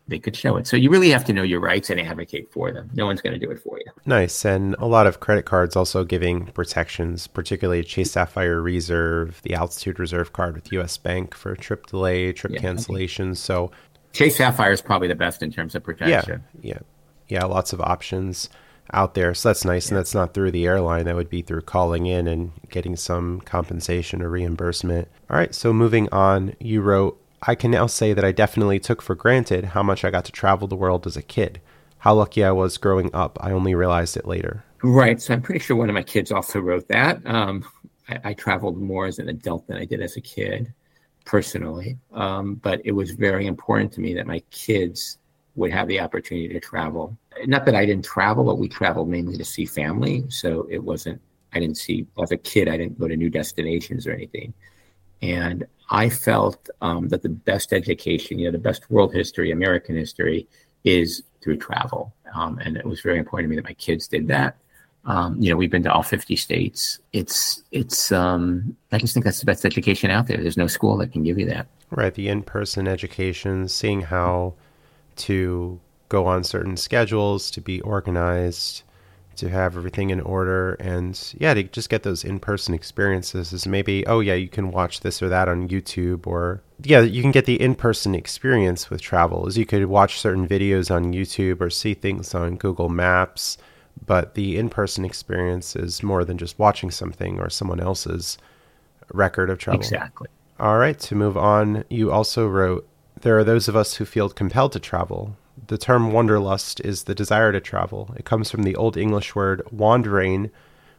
[0.09, 0.67] they could show it.
[0.67, 2.89] So you really have to know your rights and advocate for them.
[2.93, 3.85] No one's going to do it for you.
[4.05, 4.43] Nice.
[4.43, 9.99] And a lot of credit cards also giving protections, particularly Chase Sapphire Reserve, the Altitude
[9.99, 13.37] Reserve card with US Bank for trip delay, trip yeah, cancellations.
[13.37, 13.71] So
[14.11, 16.43] Chase Sapphire is probably the best in terms of protection.
[16.61, 16.73] Yeah.
[16.73, 16.79] Yeah.
[17.27, 17.45] Yeah.
[17.45, 18.49] Lots of options
[18.91, 19.35] out there.
[19.35, 19.85] So that's nice.
[19.85, 19.91] Yeah.
[19.91, 21.05] And that's not through the airline.
[21.05, 25.07] That would be through calling in and getting some compensation or reimbursement.
[25.29, 25.53] All right.
[25.53, 29.65] So moving on, you wrote, I can now say that I definitely took for granted
[29.65, 31.61] how much I got to travel the world as a kid.
[31.99, 33.37] How lucky I was growing up.
[33.41, 34.63] I only realized it later.
[34.81, 35.21] Right.
[35.21, 37.25] So I'm pretty sure one of my kids also wrote that.
[37.25, 37.65] Um,
[38.07, 40.73] I, I, traveled more as an adult than I did as a kid,
[41.25, 41.97] personally.
[42.13, 45.17] Um, but it was very important to me that my kids
[45.55, 47.17] would have the opportunity to travel.
[47.45, 50.23] Not that I didn't travel, but we traveled mainly to see family.
[50.29, 51.21] So it wasn't,
[51.53, 54.53] I didn't see, as a kid, I didn't go to new destinations or anything.
[55.21, 59.95] And I felt um, that the best education, you know, the best world history, American
[59.95, 60.47] history,
[60.83, 62.13] is through travel.
[62.33, 64.57] Um, and it was very important to me that my kids did that.
[65.05, 66.99] Um, you know, we've been to all 50 states.
[67.13, 70.37] It's, it's, um, I just think that's the best education out there.
[70.37, 71.67] There's no school that can give you that.
[71.89, 72.13] Right.
[72.13, 74.53] The in person education, seeing how
[75.17, 78.83] to go on certain schedules, to be organized,
[79.39, 84.05] to have everything in order and yeah to just get those in-person experiences is maybe
[84.07, 87.45] oh yeah you can watch this or that on youtube or yeah you can get
[87.45, 91.93] the in-person experience with travel is you could watch certain videos on youtube or see
[91.93, 93.57] things on google maps
[94.05, 98.37] but the in-person experience is more than just watching something or someone else's
[99.13, 99.79] record of travel.
[99.79, 100.27] Exactly.
[100.59, 102.87] All right to move on you also wrote
[103.21, 105.35] there are those of us who feel compelled to travel
[105.69, 108.11] The term wanderlust is the desire to travel.
[108.17, 110.49] It comes from the Old English word wandering,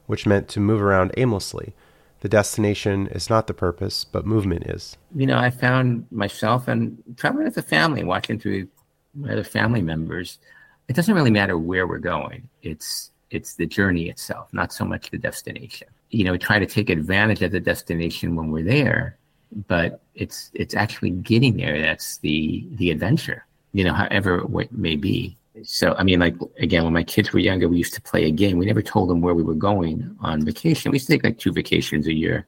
[0.07, 1.75] which meant to move around aimlessly.
[2.21, 4.97] The destination is not the purpose, but movement is.
[5.13, 8.69] You know, I found myself and traveling with the family, watching through
[9.13, 10.39] my other family members.
[10.87, 12.49] It doesn't really matter where we're going.
[12.63, 15.89] It's it's the journey itself, not so much the destination.
[16.11, 19.19] You know, try to take advantage of the destination when we're there,
[19.67, 23.47] but it's it's actually getting there that's the the adventure.
[23.73, 25.37] You know, however it may be.
[25.63, 28.31] So, I mean, like again, when my kids were younger, we used to play a
[28.31, 28.59] game.
[28.59, 30.91] We never told them where we were going on vacation.
[30.91, 32.47] We used to take like two vacations a year.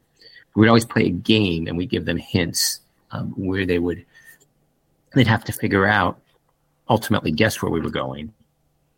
[0.55, 2.81] We'd always play a game, and we give them hints
[3.11, 4.05] um, where they would.
[5.15, 6.21] They'd have to figure out,
[6.89, 8.33] ultimately, guess where we were going,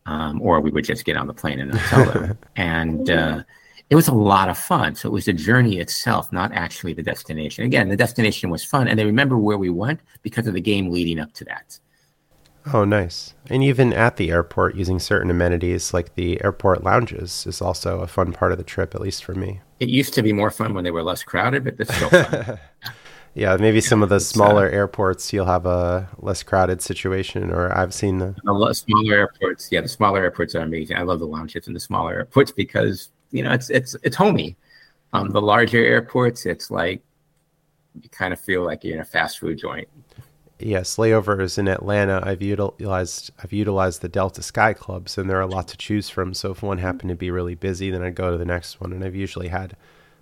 [0.06, 2.38] um, or we would just get on the plane and tell them.
[2.56, 3.42] and uh,
[3.90, 4.94] it was a lot of fun.
[4.94, 7.64] So it was the journey itself, not actually the destination.
[7.64, 10.90] Again, the destination was fun, and they remember where we went because of the game
[10.90, 11.78] leading up to that.
[12.72, 13.35] Oh, nice.
[13.50, 18.07] And even at the airport, using certain amenities like the airport lounges is also a
[18.07, 19.61] fun part of the trip, at least for me.
[19.81, 22.59] It used to be more fun when they were less crowded, but it's still fun.
[23.35, 27.77] yeah, maybe some of the smaller uh, airports you'll have a less crowded situation, or
[27.77, 28.35] I've seen the...
[28.42, 29.68] the smaller airports.
[29.70, 30.96] Yeah, the smaller airports are amazing.
[30.96, 34.57] I love the lounges in the smaller airports because you know it's it's it's homey.
[35.12, 37.03] Um, the larger airports, it's like
[38.00, 39.88] you kind of feel like you're in a fast food joint
[40.59, 45.43] yes, layovers in Atlanta, I've utilized I've utilized the Delta Sky Clubs, and there are
[45.43, 46.35] a lot to choose from.
[46.35, 48.93] So if one happened to be really busy, then I'd go to the next one,
[48.93, 49.77] and I've usually had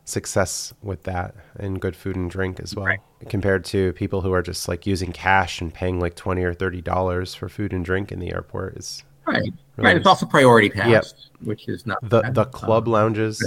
[0.04, 2.86] success with that and good food and drink as well.
[2.86, 3.00] Right.
[3.28, 6.80] Compared to people who are just like using cash and paying like twenty or thirty
[6.80, 9.42] dollars for food and drink in the airport is right.
[9.42, 9.96] Really right.
[9.96, 11.04] It's also priority pass, yep.
[11.42, 12.34] which is not the bad.
[12.34, 13.38] the club um, lounges.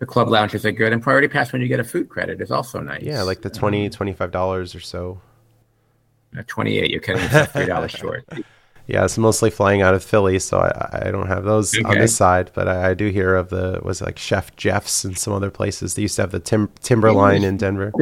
[0.00, 2.50] The club lounges are good, and priority pass when you get a food credit is
[2.50, 3.02] also nice.
[3.02, 5.20] Yeah, like the 20 um, 25 dollars or so
[6.42, 6.90] 28.
[6.90, 8.28] You're cutting yourself three dollars short.
[8.86, 11.84] Yeah, it's mostly flying out of Philly, so I, I don't have those okay.
[11.84, 12.50] on this side.
[12.54, 15.94] But I, I, do hear of the was like Chef Geoff's and some other places.
[15.94, 17.92] They used to have the tim- Timberline in Denver.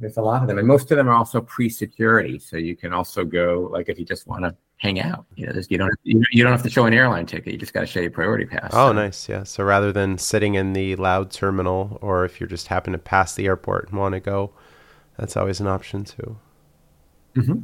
[0.00, 2.92] There's a lot of them, and most of them are also pre-security, so you can
[2.94, 5.26] also go like if you just want to hang out.
[5.36, 7.52] You know, you don't you don't have to show an airline ticket.
[7.52, 8.70] You just got to show your priority pass.
[8.72, 8.92] Oh, so.
[8.92, 9.28] nice.
[9.28, 9.44] Yeah.
[9.44, 13.34] So rather than sitting in the loud terminal, or if you're just happen to pass
[13.34, 14.52] the airport and want to go,
[15.16, 16.38] that's always an option too.
[17.36, 17.60] Mm-hmm.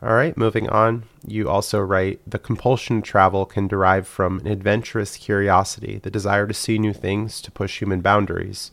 [0.00, 1.04] All right, moving on.
[1.26, 6.46] You also write the compulsion to travel can derive from an adventurous curiosity, the desire
[6.46, 8.70] to see new things, to push human boundaries,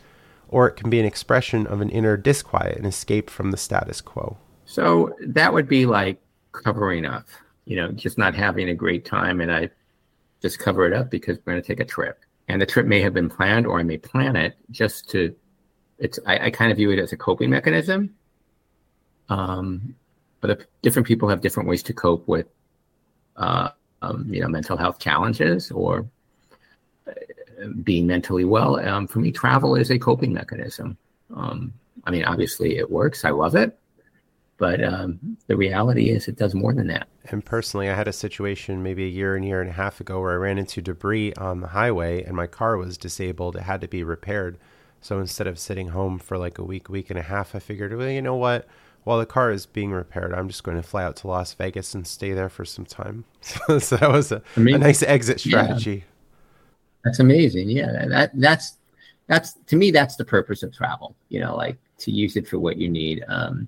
[0.50, 4.02] or it can be an expression of an inner disquiet, an escape from the status
[4.02, 4.38] quo.
[4.66, 7.28] So that would be like covering up,
[7.66, 9.72] you know, just not having a great time, and I
[10.44, 13.02] just cover it up because we're going to take a trip, and the trip may
[13.02, 15.36] have been planned, or I may plan it just to.
[15.98, 18.14] It's I, I kind of view it as a coping mechanism.
[19.30, 19.96] Um,
[20.46, 22.48] but different people have different ways to cope with,
[23.38, 23.70] uh,
[24.02, 26.06] um, you know, mental health challenges or
[27.08, 27.12] uh,
[27.84, 28.80] being mentally well.
[28.80, 30.98] Um, for me, travel is a coping mechanism.
[31.36, 31.74] Um,
[32.06, 33.26] I mean, obviously, it works.
[33.26, 33.78] I love it,
[34.58, 37.08] but um, the reality is, it does more than that.
[37.26, 40.20] And personally, I had a situation maybe a year and year and a half ago
[40.20, 43.56] where I ran into debris on the highway, and my car was disabled.
[43.56, 44.60] It had to be repaired.
[45.02, 47.96] So instead of sitting home for like a week, week and a half, I figured,
[47.96, 48.68] well, you know what?
[49.06, 51.94] While the car is being repaired, I'm just going to fly out to Las Vegas
[51.94, 53.24] and stay there for some time.
[53.46, 55.92] So, so that was a, a, nice exit strategy.
[55.92, 56.04] Yeah.
[57.04, 57.70] That's amazing.
[57.70, 58.78] Yeah, that that's
[59.28, 61.16] that's to me that's the purpose of travel.
[61.30, 63.24] You know, like to use it for what you need.
[63.28, 63.68] Um,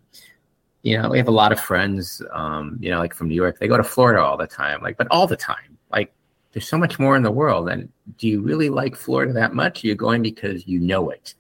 [0.82, 2.24] you know, we have a lot of friends.
[2.34, 4.82] Um, you know, like from New York, they go to Florida all the time.
[4.82, 5.78] Like, but all the time.
[5.92, 6.12] Like,
[6.54, 7.70] there's so much more in the world.
[7.70, 9.84] And do you really like Florida that much?
[9.84, 11.36] You're going because you know it.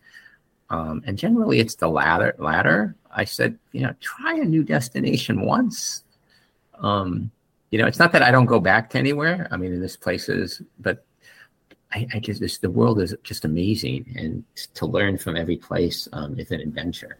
[0.69, 2.35] Um, and generally, it's the latter.
[2.37, 2.95] Latter.
[3.11, 6.03] I said, you know, try a new destination once.
[6.79, 7.31] Um,
[7.71, 9.47] you know, it's not that I don't go back to anywhere.
[9.51, 11.05] I mean, in this places, but
[11.93, 14.43] I, I just the world is just amazing, and
[14.75, 17.17] to learn from every place um, is an adventure.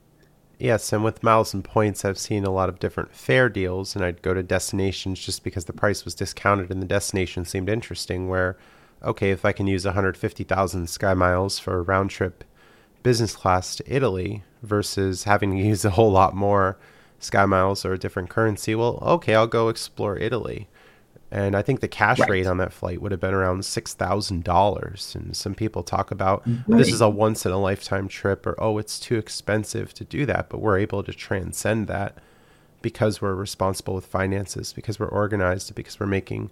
[0.59, 4.03] Yes, and with miles and points, I've seen a lot of different fare deals, and
[4.03, 8.27] I'd go to destinations just because the price was discounted and the destination seemed interesting.
[8.27, 8.57] Where,
[9.03, 12.43] okay, if I can use 150,000 sky miles for a round trip
[13.07, 16.77] business class to Italy versus having to use a whole lot more
[17.19, 20.67] sky miles or a different currency, well, okay, I'll go explore Italy.
[21.31, 22.29] And I think the cash right.
[22.29, 25.15] rate on that flight would have been around six thousand dollars.
[25.15, 26.77] And some people talk about right.
[26.79, 30.25] this is a once in a lifetime trip, or oh, it's too expensive to do
[30.25, 30.49] that.
[30.49, 32.17] But we're able to transcend that
[32.81, 36.49] because we're responsible with finances, because we're organized, because we're making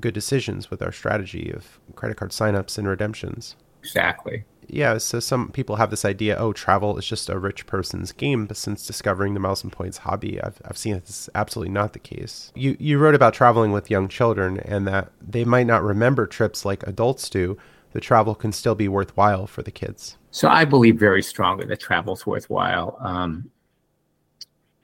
[0.00, 3.56] good decisions with our strategy of credit card signups and redemptions.
[3.82, 4.44] Exactly.
[4.68, 8.46] Yeah, so some people have this idea, oh, travel is just a rich person's game.
[8.46, 11.98] But since discovering the Miles and Points hobby, I've, I've seen it's absolutely not the
[11.98, 12.52] case.
[12.54, 16.64] You, you wrote about traveling with young children and that they might not remember trips
[16.64, 17.56] like adults do.
[17.92, 20.16] The travel can still be worthwhile for the kids.
[20.30, 22.98] So I believe very strongly that travel's worthwhile.
[23.00, 23.50] Um,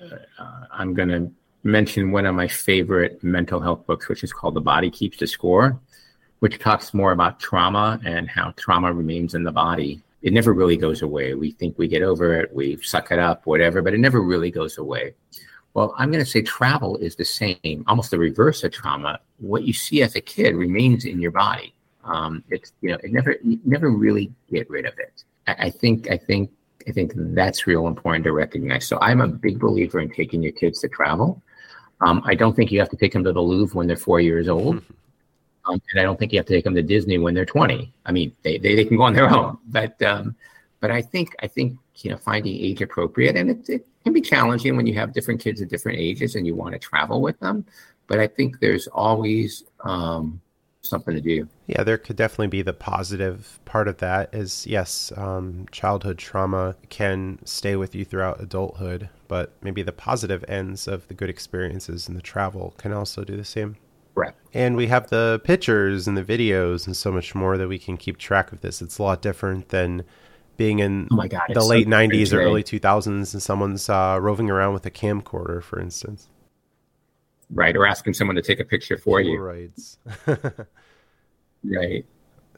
[0.01, 1.31] uh, I'm going to
[1.65, 5.27] mention one of my favorite mental health books, which is called The Body Keeps the
[5.27, 5.79] Score
[6.43, 10.03] which talks more about trauma and how trauma remains in the body.
[10.23, 11.35] It never really goes away.
[11.35, 14.51] We think we get over it, we suck it up, whatever, but it never really
[14.51, 15.15] goes away.
[15.75, 19.21] Well, I'm going to say travel is the same, almost the reverse of trauma.
[19.39, 21.75] What you see as a kid remains in your body.
[22.03, 25.23] Um, it's you know, it never, you never really get rid of it.
[25.47, 26.51] I, I think, I think,
[26.89, 28.85] I think that's real important to recognize.
[28.89, 31.41] So I'm a big believer in taking your kids to travel.
[32.01, 34.19] Um, I don't think you have to take them to the Louvre when they're four
[34.19, 34.83] years old.
[35.65, 37.93] Um, and I don't think you have to take them to Disney when they're 20.
[38.05, 40.35] I mean, they, they, they can go on their own, but, um,
[40.81, 44.21] but I think, I think, you know, finding age appropriate and it, it can be
[44.21, 47.39] challenging when you have different kids at different ages and you want to travel with
[47.39, 47.65] them.
[48.09, 50.41] But I think there's always, um,
[50.83, 51.49] something to do.
[51.67, 56.77] Yeah, there could definitely be the positive part of that is yes, um, childhood trauma
[56.91, 62.09] can stay with you throughout adulthood, but maybe the positive ends of the good experiences
[62.09, 63.77] and the travel can also do the same.
[64.15, 64.35] Right.
[64.53, 67.97] And we have the pictures and the videos and so much more that we can
[67.97, 68.83] keep track of this.
[68.83, 70.05] It's a lot different than
[70.57, 74.51] being in oh God, the late so 90s or early 2000s and someone's uh, roving
[74.51, 76.29] around with a camcorder, for instance.
[77.51, 77.75] Right.
[77.77, 79.39] Or asking someone to take a picture for you.
[79.41, 79.99] Rights.
[81.65, 82.05] right.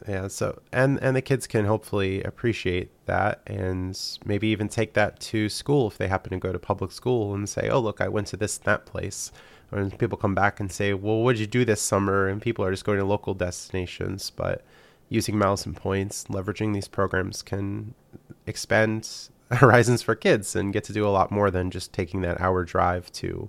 [0.08, 0.28] Yeah.
[0.28, 5.48] So, and, and the kids can hopefully appreciate that and maybe even take that to
[5.48, 8.26] school if they happen to go to public school and say, oh, look, I went
[8.28, 9.30] to this, that place
[9.74, 12.64] when people come back and say, "Well, what did you do this summer?" and people
[12.64, 14.64] are just going to local destinations, but
[15.08, 17.94] using miles and points, leveraging these programs can
[18.46, 19.08] expand
[19.50, 22.64] horizons for kids and get to do a lot more than just taking that hour
[22.64, 23.48] drive to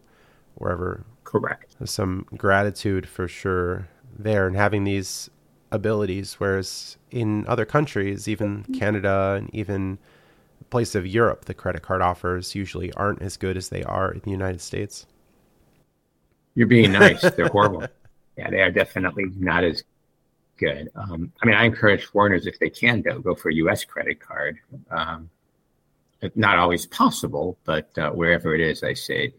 [0.56, 1.06] wherever.
[1.24, 1.76] Correct.
[1.80, 5.30] There's some gratitude for sure there and having these
[5.72, 9.98] abilities, whereas in other countries, even Canada and even
[10.70, 14.22] places of Europe, the credit card offers usually aren't as good as they are in
[14.24, 15.06] the United States.
[16.56, 17.22] You're being nice.
[17.22, 17.86] They're horrible.
[18.38, 19.84] Yeah, they are definitely not as
[20.58, 20.90] good.
[20.96, 23.86] Um, I mean, I encourage foreigners if they can go go for a U.S.
[23.86, 24.58] credit card.
[24.90, 25.30] Um,
[26.34, 29.34] not always possible, but uh, wherever it is, I say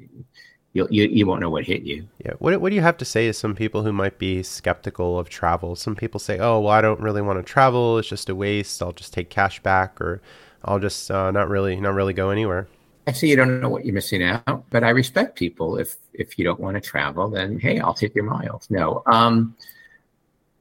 [0.73, 2.07] you you you won't know what hit you.
[2.25, 2.35] Yeah.
[2.39, 5.29] What what do you have to say to some people who might be skeptical of
[5.29, 5.75] travel?
[5.75, 7.99] Some people say, "Oh, well, I don't really want to travel.
[7.99, 8.83] It's just a waste.
[8.83, 10.21] I'll just take cash back, or
[10.65, 12.69] I'll just uh, not really not really go anywhere."
[13.07, 15.77] I see you don't know what you're missing out, but I respect people.
[15.77, 18.69] If if you don't want to travel, then hey, I'll take your miles.
[18.69, 19.57] No, um,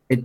[0.09, 0.23] it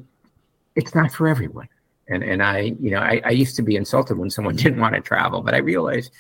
[0.77, 1.69] it's not for everyone.
[2.09, 4.95] And and I, you know, I, I used to be insulted when someone didn't want
[4.97, 6.13] to travel, but I realized,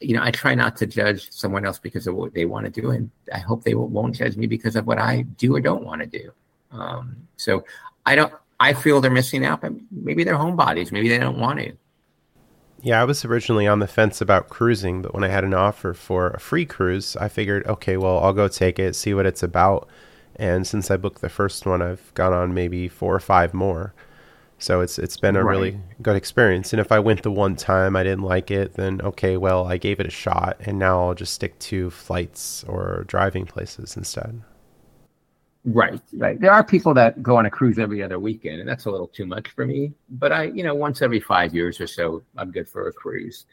[0.00, 2.80] you know, I try not to judge someone else because of what they want to
[2.80, 5.84] do, and I hope they won't judge me because of what I do or don't
[5.84, 6.32] want to do.
[6.70, 7.64] Um, so
[8.06, 8.32] I don't.
[8.60, 10.90] I feel they're missing out, but maybe they're homebodies.
[10.90, 11.76] Maybe they don't want to.
[12.80, 15.94] Yeah, I was originally on the fence about cruising, but when I had an offer
[15.94, 19.42] for a free cruise, I figured, okay, well, I'll go take it, see what it's
[19.42, 19.88] about.
[20.36, 23.94] And since I booked the first one, I've gone on maybe four or five more.
[24.60, 25.50] So it's it's been a right.
[25.50, 26.72] really good experience.
[26.72, 29.76] And if I went the one time I didn't like it, then okay, well, I
[29.76, 34.42] gave it a shot and now I'll just stick to flights or driving places instead.
[35.70, 36.40] Right, right.
[36.40, 39.08] There are people that go on a cruise every other weekend, and that's a little
[39.08, 39.92] too much for me.
[40.08, 43.44] But I, you know, once every five years or so, I'm good for a cruise.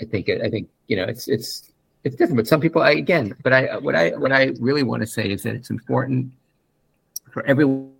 [0.00, 1.72] I think, I think, you know, it's it's
[2.04, 2.36] it's different.
[2.36, 5.30] But some people, I, again, but I, what I what I really want to say
[5.30, 6.32] is that it's important
[7.32, 7.90] for everyone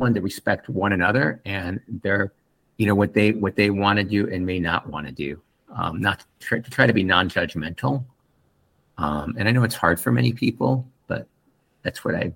[0.00, 2.32] to respect one another and their,
[2.78, 5.40] you know, what they what they want to do and may not want to do.
[5.76, 8.04] Um, not to try, to try to be non-judgmental.
[8.98, 11.26] Um, and I know it's hard for many people, but
[11.82, 12.32] that's what I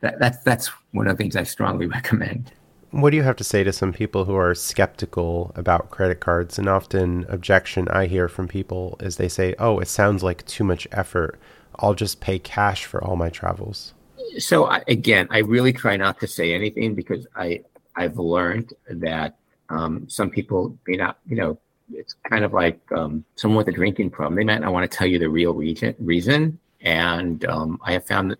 [0.00, 2.52] that, that's that's one of the things I strongly recommend.
[2.90, 6.58] What do you have to say to some people who are skeptical about credit cards?
[6.58, 10.64] And often objection I hear from people is they say, "Oh, it sounds like too
[10.64, 11.38] much effort.
[11.76, 13.92] I'll just pay cash for all my travels."
[14.38, 17.62] So I, again, I really try not to say anything because I
[17.94, 19.36] I've learned that
[19.68, 21.58] um, some people may not, you know,
[21.92, 24.36] it's kind of like um, someone with a drinking problem.
[24.36, 26.58] They might not want to tell you the real reason, reason.
[26.80, 28.38] and um, I have found that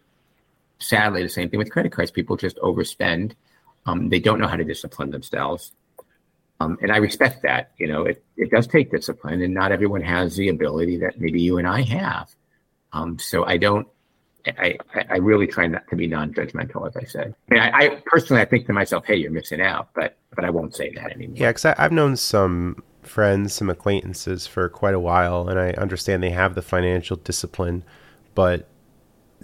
[0.79, 2.11] sadly, the same thing with credit cards.
[2.11, 3.33] People just overspend.
[3.87, 5.73] Um, they don't know how to discipline themselves.
[6.61, 7.73] Um, and I respect that.
[7.79, 11.41] You know, it, it does take discipline, and not everyone has the ability that maybe
[11.41, 12.35] you and I have.
[12.93, 13.87] Um, so I don't,
[14.47, 14.79] I,
[15.11, 17.35] I really try not to be non-judgmental, as I said.
[17.51, 20.45] I, mean, I, I, personally, I think to myself, "Hey, you're missing out," but but
[20.45, 21.37] I won't say that anymore.
[21.37, 26.23] Yeah, because I've known some friends, some acquaintances for quite a while, and I understand
[26.23, 27.85] they have the financial discipline,
[28.35, 28.69] but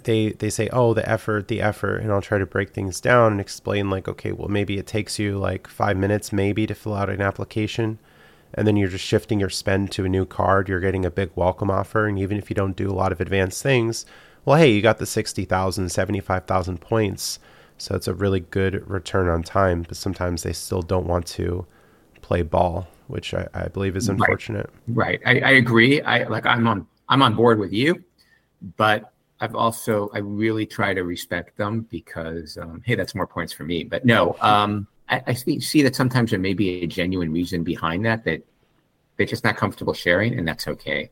[0.05, 3.33] they they say, "Oh, the effort, the effort," and I'll try to break things down
[3.33, 6.95] and explain like, okay, well, maybe it takes you like five minutes, maybe, to fill
[6.95, 7.99] out an application
[8.55, 10.69] and then you're just shifting your spend to a new card.
[10.69, 13.21] You're getting a big welcome offer, and even if you don't do a lot of
[13.21, 14.05] advanced things,
[14.45, 17.39] well, hey, you got the 60,000, 75,000 points.
[17.77, 21.65] So it's a really good return on time, but sometimes they still don't want to
[22.21, 24.69] play ball, which I, I believe is unfortunate.
[24.87, 25.19] Right.
[25.25, 25.43] right.
[25.43, 26.01] I, I agree.
[26.01, 28.01] I like I'm on I'm on board with you,
[28.77, 33.53] but I've also I really try to respect them because um, hey, that's more points
[33.53, 33.83] for me.
[33.83, 37.63] But no, um, I, I see, see that sometimes there may be a genuine reason
[37.63, 38.41] behind that that
[39.17, 41.09] they're just not comfortable sharing, and that's okay.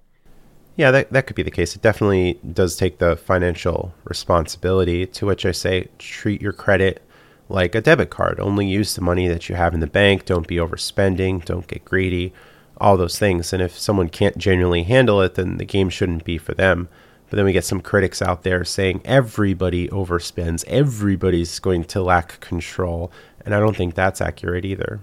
[0.76, 1.76] Yeah, that, that could be the case.
[1.76, 7.04] It definitely does take the financial responsibility, to which I say treat your credit
[7.48, 8.40] like a debit card.
[8.40, 10.26] Only use the money that you have in the bank.
[10.26, 11.46] Don't be overspending.
[11.46, 12.34] Don't get greedy.
[12.78, 13.54] All those things.
[13.54, 16.90] And if someone can't genuinely handle it, then the game shouldn't be for them.
[17.34, 22.40] But then we get some critics out there saying everybody overspends, everybody's going to lack
[22.42, 23.12] control.
[23.44, 25.00] And I don't think that's accurate either.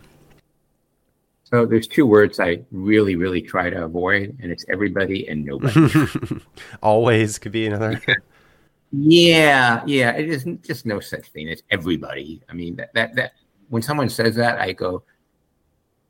[1.43, 5.91] So there's two words I really, really try to avoid, and it's everybody and nobody.
[6.85, 8.01] Always could be another.
[8.93, 10.13] yeah, yeah.
[10.13, 12.43] It is just no such thing as everybody.
[12.49, 13.33] I mean, that that, that
[13.71, 15.03] when someone says that, I go,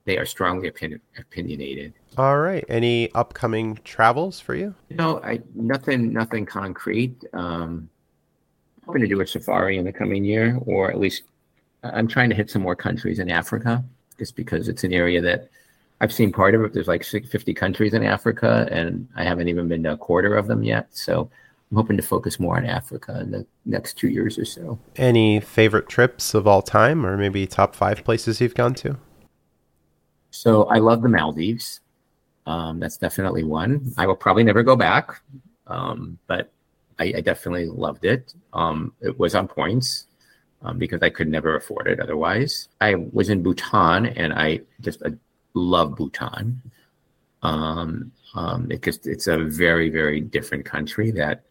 [0.05, 1.95] they are strongly opinion, opinionated.
[2.21, 2.67] All right.
[2.69, 4.75] Any upcoming travels for you?
[4.91, 7.25] No, I nothing, nothing concrete.
[7.33, 7.89] Um,
[8.85, 11.23] hoping to do a safari in the coming year, or at least
[11.83, 13.83] I'm trying to hit some more countries in Africa
[14.19, 15.49] just because it's an area that
[16.03, 16.75] I've seen part of it.
[16.75, 20.47] There's like 50 countries in Africa, and I haven't even been to a quarter of
[20.47, 20.89] them yet.
[20.91, 21.31] So
[21.71, 24.79] I'm hoping to focus more on Africa in the next two years or so.
[24.97, 28.99] Any favorite trips of all time, or maybe top five places you've gone to?
[30.31, 31.81] So I love the Maldives.
[32.51, 33.93] Um, that's definitely one.
[33.97, 35.21] I will probably never go back,
[35.69, 36.51] um, but
[36.99, 38.35] I, I, definitely loved it.
[38.53, 40.07] Um, it was on points
[40.63, 42.69] um, because I could never afford it otherwise.
[42.81, 45.11] I was in Bhutan and I just uh,
[45.55, 46.61] love Bhutan.
[47.43, 51.45] Um, um, because it's a very, very different country that,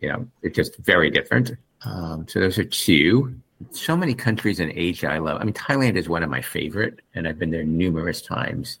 [0.00, 1.52] you know, it's just very different.
[2.26, 3.34] So those are two.
[3.70, 5.40] So many countries in Asia I love.
[5.40, 8.78] I mean, Thailand is one of my favorite, and I've been there numerous times.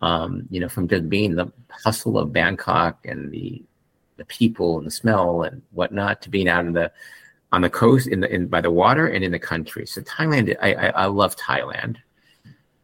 [0.00, 3.62] Um, you know, from just being the hustle of Bangkok and the
[4.16, 6.92] the people and the smell and whatnot to being out in the
[7.50, 9.86] on the coast, in the in by the water, and in the country.
[9.86, 11.96] So Thailand, I I, I love Thailand.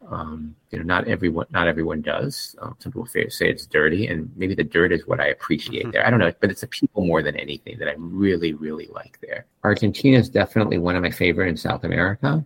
[0.09, 2.55] Um, you know, not everyone not everyone does.
[2.61, 5.91] Um, some people say it's dirty, and maybe the dirt is what I appreciate mm-hmm.
[5.91, 6.05] there.
[6.05, 9.19] I don't know, but it's the people more than anything that I really really like
[9.21, 9.45] there.
[9.63, 12.45] Argentina is definitely one of my favorite in South America.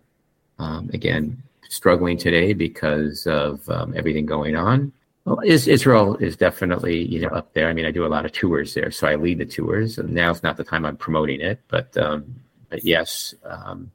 [0.58, 4.92] Um, again, struggling today because of um, everything going on.
[5.24, 7.68] Well, Israel is definitely you know up there.
[7.68, 9.98] I mean, I do a lot of tours there, so I lead the tours.
[9.98, 12.34] And now it's not the time I'm promoting it, but um,
[12.68, 13.90] but yes, um,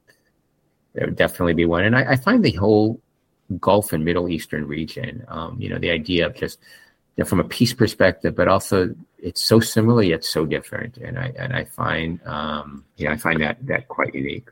[0.94, 1.84] there would definitely be one.
[1.84, 3.00] And I, I, find the whole
[3.60, 6.58] Gulf and Middle Eastern region, um, you know, the idea of just
[7.16, 10.96] you know, from a peace perspective, but also it's so similar yet so different.
[10.98, 14.48] And I and I find um, yeah, I find that that quite unique.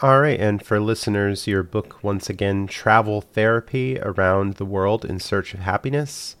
[0.00, 5.18] All right, and for listeners, your book once again, Travel Therapy Around the World in
[5.18, 6.36] Search of Happiness.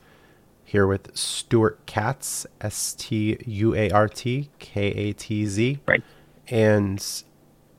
[0.62, 5.80] Here with Stuart Katz, S T U A R T K A T Z.
[5.88, 6.04] Right.
[6.46, 7.04] And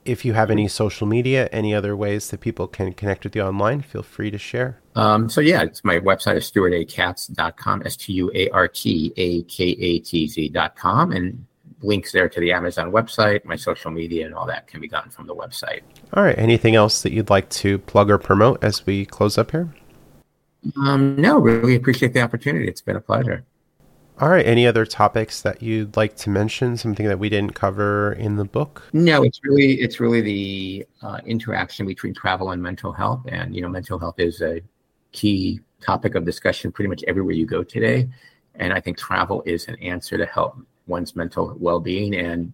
[0.03, 3.43] if you have any social media, any other ways that people can connect with you
[3.43, 4.81] online, feel free to share.
[4.95, 9.43] Um, so, yeah, it's my website is stuartakatz.com, S T U A R T A
[9.43, 11.13] K A T Z.com.
[11.13, 11.45] And
[11.81, 15.11] links there to the Amazon website, my social media, and all that can be gotten
[15.11, 15.81] from the website.
[16.13, 16.37] All right.
[16.37, 19.73] Anything else that you'd like to plug or promote as we close up here?
[20.77, 22.67] Um, no, really appreciate the opportunity.
[22.67, 23.45] It's been a pleasure.
[24.19, 24.45] All right.
[24.45, 26.75] Any other topics that you'd like to mention?
[26.75, 28.83] Something that we didn't cover in the book?
[28.91, 33.61] No, it's really it's really the uh, interaction between travel and mental health, and you
[33.61, 34.61] know, mental health is a
[35.13, 38.09] key topic of discussion pretty much everywhere you go today.
[38.55, 40.57] And I think travel is an answer to help
[40.89, 42.51] one's mental well-being and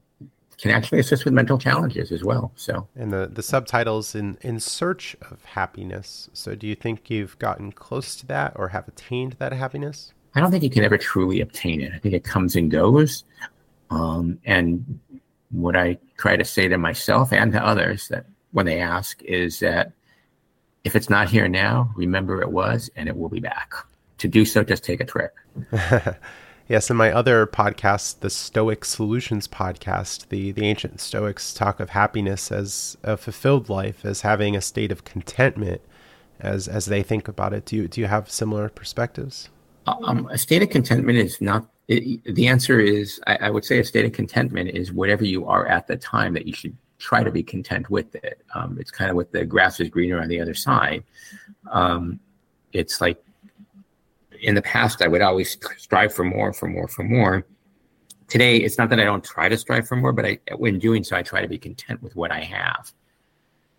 [0.57, 2.51] can actually assist with mental challenges as well.
[2.55, 6.29] So, and the the subtitles in in search of happiness.
[6.33, 10.13] So, do you think you've gotten close to that or have attained that happiness?
[10.33, 11.91] I don't think you can ever truly obtain it.
[11.93, 13.23] I think it comes and goes.
[13.89, 14.99] Um, and
[15.51, 19.59] what I try to say to myself and to others that when they ask is
[19.59, 19.93] that
[20.83, 23.73] if it's not here now, remember it was, and it will be back.
[24.19, 25.36] To do so, just take a trip.
[26.68, 31.91] Yes, in my other podcast, the Stoic Solutions podcast, the, the ancient Stoics talk of
[31.91, 35.82] happiness as a fulfilled life, as having a state of contentment
[36.39, 37.66] as as they think about it.
[37.66, 39.49] Do you do you have similar perspectives?
[39.86, 41.68] Um, a state of contentment is not.
[41.88, 45.45] It, the answer is, I, I, would say, a state of contentment is whatever you
[45.45, 48.41] are at the time that you should try to be content with it.
[48.55, 51.03] Um, it's kind of what the grass is greener on the other side.
[51.72, 52.20] Um,
[52.74, 53.24] it's like
[54.41, 57.45] in the past, I would always strive for more, for more, for more.
[58.27, 61.03] Today, it's not that I don't try to strive for more, but I, when doing
[61.03, 62.91] so, I try to be content with what I have.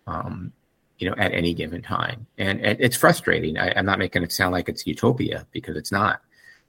[0.05, 0.53] Um,
[0.97, 2.25] you know, at any given time.
[2.37, 3.57] And, and it's frustrating.
[3.57, 6.21] I, am not making it sound like it's utopia because it's not.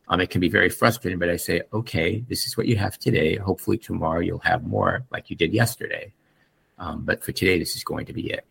[0.09, 2.99] Um, it can be very frustrating, but I say, okay, this is what you have
[2.99, 3.37] today.
[3.37, 6.13] Hopefully tomorrow you'll have more like you did yesterday.
[6.79, 8.47] Um, but for today, this is going to be it.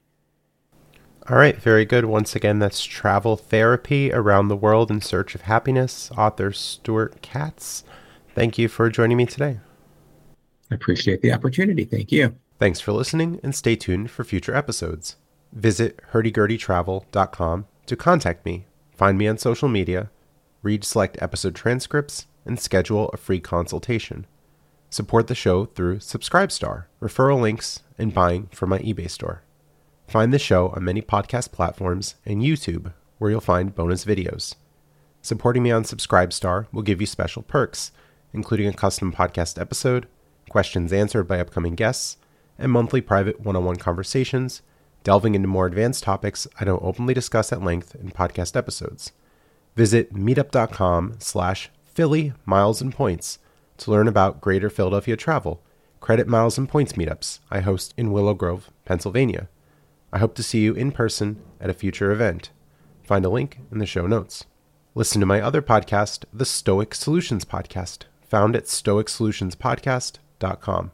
[1.30, 2.06] All right, very good.
[2.06, 7.84] Once again, that's Travel Therapy Around the World in Search of Happiness, author Stuart Katz.
[8.34, 9.60] Thank you for joining me today.
[10.72, 11.84] I appreciate the opportunity.
[11.84, 12.38] Thank you.
[12.60, 15.18] Thanks for listening and stay tuned for future episodes.
[15.52, 18.66] Visit hurdygurdytravel.com to contact me,
[18.96, 20.10] find me on social media,
[20.64, 24.26] read select episode transcripts, and schedule a free consultation.
[24.90, 29.44] Support the show through Subscribestar, referral links, and buying from my eBay store.
[30.08, 34.56] Find the show on many podcast platforms and YouTube, where you'll find bonus videos.
[35.22, 37.92] Supporting me on Subscribestar will give you special perks,
[38.32, 40.08] including a custom podcast episode,
[40.50, 42.18] questions answered by upcoming guests,
[42.58, 44.62] and monthly private one on one conversations
[45.04, 49.12] delving into more advanced topics I don't openly discuss at length in podcast episodes.
[49.76, 53.40] Visit meetup.com slash Philly Miles and Points
[53.78, 55.62] to learn about Greater Philadelphia travel,
[56.00, 59.50] credit miles and points meetups I host in Willow Grove, Pennsylvania.
[60.12, 62.52] I hope to see you in person at a future event.
[63.04, 64.46] Find a link in the show notes.
[64.96, 70.92] Listen to my other podcast, the Stoic Solutions Podcast, found at stoicsolutionspodcast.com.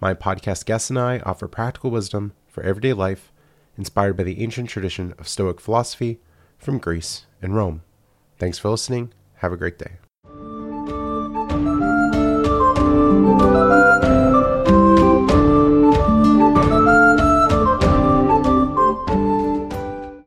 [0.00, 3.32] My podcast guests and I offer practical wisdom for everyday life
[3.76, 6.20] inspired by the ancient tradition of Stoic philosophy
[6.58, 7.82] from Greece and Rome.
[8.38, 9.12] Thanks for listening.
[9.36, 10.09] Have a great day.